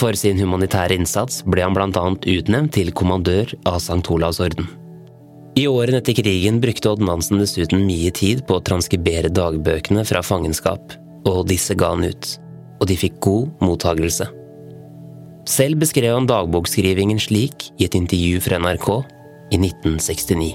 For 0.00 0.16
sin 0.16 0.38
humanitære 0.40 0.96
innsats 0.96 1.42
ble 1.44 1.66
han 1.66 1.76
annet 1.76 2.24
utnevnt 2.24 2.72
til 2.72 2.92
kommandør 2.96 3.52
av 3.68 3.82
St. 3.82 4.06
Olavs 4.08 4.40
orden. 4.40 4.79
I 5.58 5.66
årene 5.66 5.98
etter 5.98 6.14
krigen 6.14 6.60
brukte 6.62 6.92
Odd 6.92 7.00
Nansen 7.02 7.40
dessuten 7.42 7.82
mye 7.82 8.12
tid 8.14 8.44
på 8.46 8.58
å 8.58 8.62
transkribere 8.62 9.32
dagbøkene 9.34 10.04
fra 10.06 10.22
fangenskap, 10.22 10.94
og 11.26 11.48
disse 11.50 11.74
ga 11.74 11.90
han 11.90 12.06
ut. 12.06 12.28
Og 12.78 12.86
de 12.86 12.96
fikk 12.96 13.18
god 13.24 13.64
mottagelse. 13.64 14.28
Selv 15.50 15.80
beskrev 15.82 16.14
han 16.14 16.28
dagbokskrivingen 16.30 17.18
slik 17.18 17.66
i 17.80 17.88
et 17.88 17.98
intervju 17.98 18.38
fra 18.44 18.60
NRK 18.62 18.88
i 19.50 19.58
1969. 19.58 20.52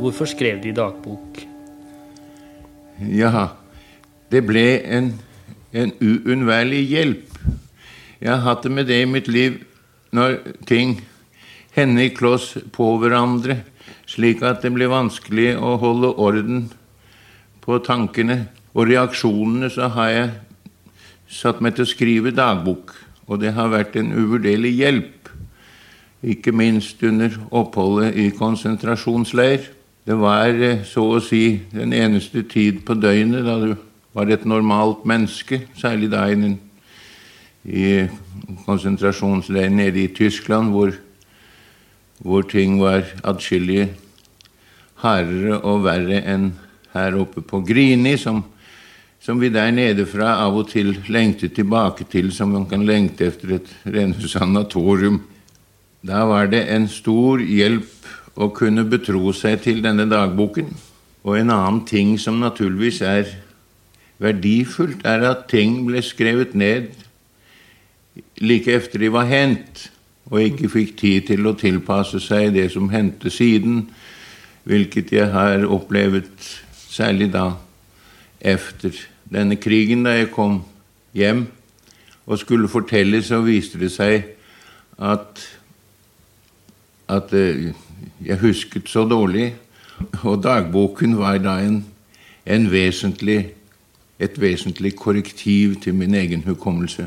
Hvorfor 0.00 0.32
skrev 0.32 0.64
de 0.64 0.72
dagbok? 0.74 1.44
Ja, 3.12 3.50
det 4.32 4.40
ble 4.48 4.66
en, 4.88 5.12
en 5.76 5.92
uunnværlig 6.00 6.80
hjelp. 6.88 7.40
Jeg 8.24 8.32
har 8.32 8.46
hatt 8.48 8.64
det 8.64 8.72
med 8.72 8.88
det 8.88 9.02
i 9.04 9.10
mitt 9.10 9.28
liv 9.28 9.60
når 10.14 10.40
ting 10.64 11.02
hender 11.74 12.06
i 12.06 12.14
kloss 12.14 12.54
på 12.74 12.94
hverandre, 13.02 13.60
slik 14.06 14.42
at 14.46 14.62
det 14.62 14.72
blir 14.74 14.92
vanskelig 14.92 15.54
å 15.58 15.74
holde 15.82 16.12
orden 16.20 16.66
på 17.64 17.78
tankene 17.84 18.44
og 18.74 18.88
reaksjonene, 18.90 19.70
så 19.72 19.88
har 19.94 20.10
jeg 20.12 20.32
satt 21.30 21.62
meg 21.64 21.76
til 21.76 21.86
å 21.86 21.90
skrive 21.90 22.34
dagbok. 22.34 22.92
Og 23.24 23.40
det 23.40 23.54
har 23.56 23.72
vært 23.72 23.96
en 23.96 24.12
uvurderlig 24.12 24.74
hjelp, 24.76 25.30
ikke 26.24 26.52
minst 26.56 27.02
under 27.04 27.32
oppholdet 27.52 28.16
i 28.20 28.30
konsentrasjonsleir. 28.36 29.70
Det 30.04 30.16
var 30.20 30.52
så 30.84 31.04
å 31.16 31.22
si 31.24 31.62
den 31.72 31.94
eneste 31.96 32.44
tid 32.48 32.82
på 32.84 32.96
døgnet 33.00 33.44
da 33.46 33.56
du 33.62 33.72
var 34.14 34.30
et 34.30 34.44
normalt 34.46 35.06
menneske, 35.08 35.62
særlig 35.80 36.10
da 36.12 36.26
i 37.64 37.88
konsentrasjonsleiren 38.66 39.80
nede 39.80 40.04
i 40.04 40.12
Tyskland, 40.12 40.70
hvor, 40.70 40.92
hvor 42.22 42.46
ting 42.46 42.78
var 42.82 43.06
atskillig 43.26 43.88
hardere 45.02 45.58
og 45.60 45.84
verre 45.84 46.20
enn 46.22 46.52
her 46.94 47.16
oppe 47.18 47.42
på 47.42 47.60
Grini, 47.66 48.14
som, 48.20 48.42
som, 49.20 49.40
vi 49.42 49.50
der 49.52 49.72
nede 49.74 50.06
fra 50.06 50.36
av 50.44 50.56
og 50.60 50.70
til 50.70 50.94
lengter 51.10 51.50
tilbake 51.50 52.06
til, 52.10 52.30
som 52.32 52.54
man 52.54 52.68
kan 52.70 52.86
lengte 52.86 53.28
etter 53.32 53.56
et 53.58 53.70
rene 53.84 54.28
sanatorium. 54.30 55.20
Da 56.04 56.24
var 56.28 56.50
det 56.52 56.66
en 56.70 56.86
stor 56.88 57.42
hjelp 57.42 58.38
å 58.38 58.50
kunne 58.54 58.84
betro 58.86 59.32
seg 59.34 59.62
til 59.64 59.82
denne 59.82 60.06
dagboken. 60.10 60.70
Og 61.24 61.38
en 61.38 61.50
annen 61.54 61.82
ting 61.88 62.14
som 62.20 62.38
naturligvis 62.42 63.00
er 63.06 63.30
verdifullt, 64.22 65.02
er 65.06 65.24
at 65.26 65.48
ting 65.50 65.80
ble 65.88 66.02
skrevet 66.04 66.54
ned 66.54 66.92
like 68.38 68.70
efter 68.70 69.02
de 69.02 69.10
var 69.10 69.26
hendt, 69.26 69.88
og 70.30 70.40
ikke 70.40 70.70
fikk 70.72 70.96
tid 70.98 71.26
til 71.28 71.46
å 71.46 71.56
tilpasse 71.58 72.20
seg 72.22 72.54
det 72.54 72.70
som 72.72 72.88
hendte 72.92 73.30
siden, 73.30 73.88
hvilket 74.64 75.12
jeg 75.12 75.28
har 75.32 75.66
opplevd 75.68 76.30
særlig 76.88 77.28
da 77.34 77.50
efter 78.40 78.96
denne 79.32 79.56
krigen, 79.60 80.04
da 80.04 80.14
jeg 80.16 80.30
kom 80.32 80.62
hjem 81.16 81.46
og 82.26 82.38
skulle 82.40 82.70
fortelle, 82.72 83.20
så 83.22 83.42
viste 83.44 83.80
det 83.80 83.90
seg 83.92 84.22
at, 84.96 85.42
at 87.08 87.34
jeg 87.34 88.40
husket 88.40 88.88
så 88.88 89.04
dårlig. 89.08 89.52
Og 90.24 90.40
dagboken 90.42 91.18
var 91.18 91.38
da 91.38 91.58
en, 91.62 91.82
en 92.46 92.70
vesentlig, 92.72 93.52
et 94.18 94.40
vesentlig 94.40 94.94
korrektiv 94.96 95.76
til 95.84 95.94
min 95.94 96.14
egen 96.14 96.42
hukommelse. 96.46 97.06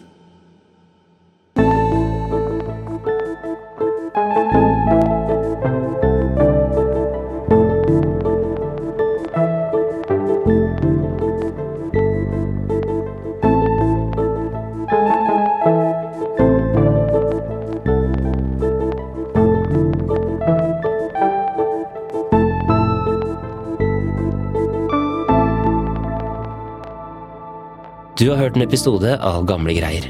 Episode 28.68 29.14
av 29.24 29.46
Gamle 29.48 29.72
greier. 29.78 30.10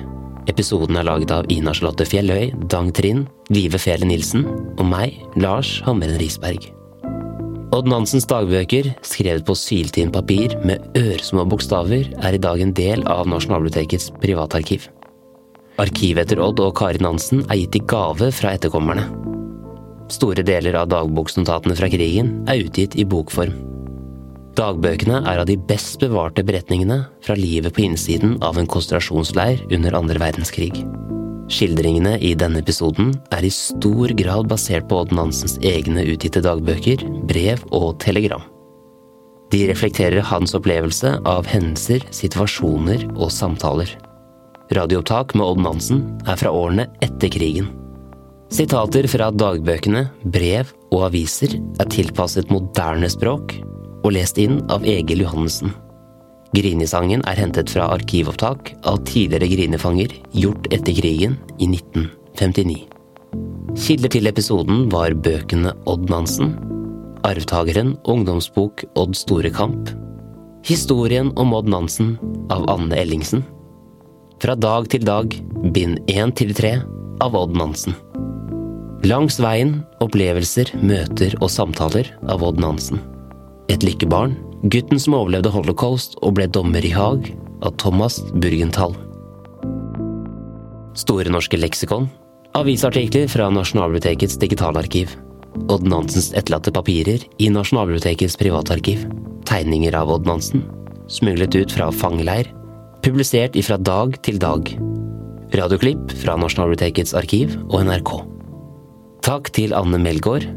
Episoden 0.49 0.97
er 0.97 1.05
laget 1.05 1.29
av 1.29 1.45
Ina 1.53 1.75
Charlotte 1.77 2.07
Fjelløy, 2.09 2.55
Dang 2.71 2.89
Trind, 2.95 3.27
Live 3.53 3.77
Fele 3.77 4.07
Nilsen 4.09 4.47
og 4.79 4.81
meg, 4.89 5.19
Lars 5.37 5.75
Hammeren 5.85 6.17
Risberg. 6.17 6.65
Odd 7.75 7.89
Nansens 7.91 8.25
dagbøker, 8.25 8.89
skrevet 9.05 9.45
på 9.45 9.53
syltynt 9.59 10.15
papir 10.15 10.55
med 10.65 10.97
ørsmå 10.97 11.45
bokstaver, 11.51 12.09
er 12.17 12.33
i 12.33 12.41
dag 12.41 12.63
en 12.63 12.73
del 12.73 13.05
av 13.05 13.29
Nasjonalbibliotekets 13.29 14.09
privatarkiv. 14.23 14.89
Arkivet 15.77 16.25
etter 16.25 16.41
Odd 16.41 16.63
og 16.63 16.73
Kari 16.79 17.03
Nansen 17.05 17.45
er 17.51 17.61
gitt 17.61 17.77
i 17.77 17.85
gave 17.85 18.31
fra 18.33 18.55
etterkommerne. 18.57 19.05
Store 20.09 20.41
deler 20.41 20.81
av 20.81 20.89
dagboksnotatene 20.95 21.77
fra 21.77 21.93
krigen 21.93 22.39
er 22.49 22.65
utgitt 22.65 22.97
i 22.97 23.05
bokform. 23.05 23.66
Dagbøkene 24.57 25.19
er 25.29 25.37
av 25.37 25.45
de 25.45 25.53
best 25.69 25.99
bevarte 26.01 26.41
beretningene 26.41 27.03
fra 27.21 27.35
livet 27.37 27.75
på 27.77 27.83
innsiden 27.85 28.39
av 28.41 28.57
en 28.57 28.65
konsentrasjonsleir 28.65 29.61
under 29.69 29.93
andre 29.99 30.17
verdenskrig. 30.23 30.71
Skildringene 31.53 32.15
i 32.25 32.31
denne 32.35 32.63
episoden 32.63 33.11
er 33.37 33.45
i 33.45 33.51
stor 33.53 34.11
grad 34.17 34.49
basert 34.49 34.89
på 34.89 35.03
Odd 35.03 35.13
Nansens 35.13 35.59
egne 35.61 36.07
utgitte 36.09 36.41
dagbøker, 36.41 37.05
brev 37.29 37.61
og 37.69 37.99
telegram. 38.01 38.41
De 39.53 39.61
reflekterer 39.69 40.25
hans 40.25 40.57
opplevelse 40.57 41.13
av 41.21 41.47
hendelser, 41.47 42.09
situasjoner 42.09 43.05
og 43.13 43.29
samtaler. 43.31 43.93
Radioopptak 44.73 45.37
med 45.37 45.53
Odd 45.53 45.63
Nansen 45.63 46.03
er 46.25 46.41
fra 46.41 46.49
årene 46.51 46.89
etter 47.05 47.29
krigen. 47.31 47.69
Sitater 48.49 49.05
fra 49.11 49.29
dagbøkene, 49.29 50.07
brev 50.25 50.73
og 50.89 51.11
aviser 51.11 51.59
er 51.77 51.93
tilpasset 51.93 52.49
moderne 52.49 53.07
språk 53.11 53.59
og 54.03 54.13
lest 54.15 54.39
inn 54.41 54.61
av 54.71 54.85
Egil 54.87 55.23
Johannessen. 55.25 55.73
Grinisangen 56.55 57.23
er 57.27 57.39
hentet 57.41 57.69
fra 57.73 57.89
arkivopptak 57.93 58.71
av 58.87 59.01
tidligere 59.07 59.49
grinefanger 59.51 60.13
gjort 60.31 60.69
etter 60.71 60.95
krigen 60.95 61.35
i 61.59 61.67
1959. 61.67 62.77
Kilder 63.77 64.13
til 64.13 64.29
episoden 64.31 64.87
var 64.93 65.13
bøkene 65.13 65.73
Odd 65.91 66.07
Nansen, 66.09 66.55
Arvtakeren 67.27 67.97
ungdomsbok 68.07 68.85
Odd 68.95 69.17
Store 69.19 69.51
Kamp, 69.53 69.91
Historien 70.65 71.33
om 71.35 71.53
Odd 71.57 71.69
Nansen 71.69 72.15
av 72.53 72.65
Anne 72.71 72.95
Ellingsen, 72.95 73.43
Fra 74.37 74.53
dag 74.53 74.85
til 74.93 75.01
dag, 75.01 75.33
bind 75.73 75.97
1 76.13 76.35
til 76.37 76.53
3 76.53 76.75
av 77.25 77.35
Odd 77.35 77.55
Nansen. 77.57 77.95
Langs 79.09 79.39
veien 79.41 79.79
opplevelser, 80.01 80.75
møter 80.77 81.33
og 81.41 81.49
samtaler 81.49 82.11
av 82.29 82.45
Odd 82.45 82.61
Nansen. 82.61 83.01
Et 83.67 83.83
lykkebarn, 83.83 84.37
gutten 84.71 84.99
som 85.01 85.17
overlevde 85.17 85.51
holocaust 85.51 86.15
og 86.23 86.37
ble 86.37 86.47
dommer 86.47 86.85
i 86.85 86.93
Haag, 86.95 87.33
av 87.65 87.73
Thomas 87.81 88.21
Burgenthal. 88.33 88.93
Store 90.97 91.29
norske 91.33 91.59
leksikon. 91.59 92.07
Avisartikler 92.57 93.27
fra 93.29 93.49
Nasjonalbibliotekets 93.53 94.37
digitalarkiv. 94.41 95.11
Odd 95.73 95.87
Nansens 95.89 96.31
etterlatte 96.37 96.71
papirer 96.73 97.25
i 97.41 97.49
Nasjonalbibliotekets 97.53 98.37
privatarkiv. 98.39 99.03
Tegninger 99.49 99.97
av 99.97 100.13
Odd 100.15 100.29
Nansen. 100.29 100.63
Smuglet 101.11 101.55
ut 101.57 101.73
fra 101.73 101.91
fangeleir. 101.91 102.49
Publisert 103.05 103.57
ifra 103.59 103.77
dag 103.77 104.15
til 104.25 104.39
dag. 104.41 104.71
Radioklipp 105.57 106.15
fra 106.23 106.37
Nasjonalbibliotekets 106.39 107.13
arkiv 107.17 107.57
og 107.67 107.83
NRK. 107.87 108.15
Takk 109.27 109.51
til 109.55 109.75
Anne 109.75 109.99
Melgaard 109.99 110.47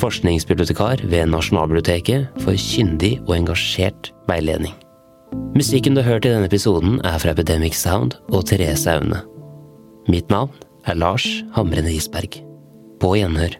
forskningsbibliotekar 0.00 1.04
ved 1.12 1.28
Nasjonalbiblioteket 1.30 2.42
for 2.44 2.56
kyndig 2.56 3.18
og 3.26 3.36
engasjert 3.36 4.12
veiledning. 4.30 4.74
Musikken 5.54 5.94
du 5.94 6.02
har 6.02 6.16
hørt 6.16 6.26
i 6.26 6.32
denne 6.32 6.48
episoden 6.48 6.98
er 7.06 7.18
fra 7.20 7.34
Epidemic 7.34 7.76
Sound 7.78 8.16
og 8.32 8.46
Therese 8.48 8.90
Aune. 8.90 9.20
Mitt 10.10 10.30
navn 10.32 10.54
er 10.88 10.98
Lars 10.98 11.26
Hamrende 11.54 11.92
Isberg. 11.92 12.40
På 13.00 13.14
gjenhør. 13.18 13.54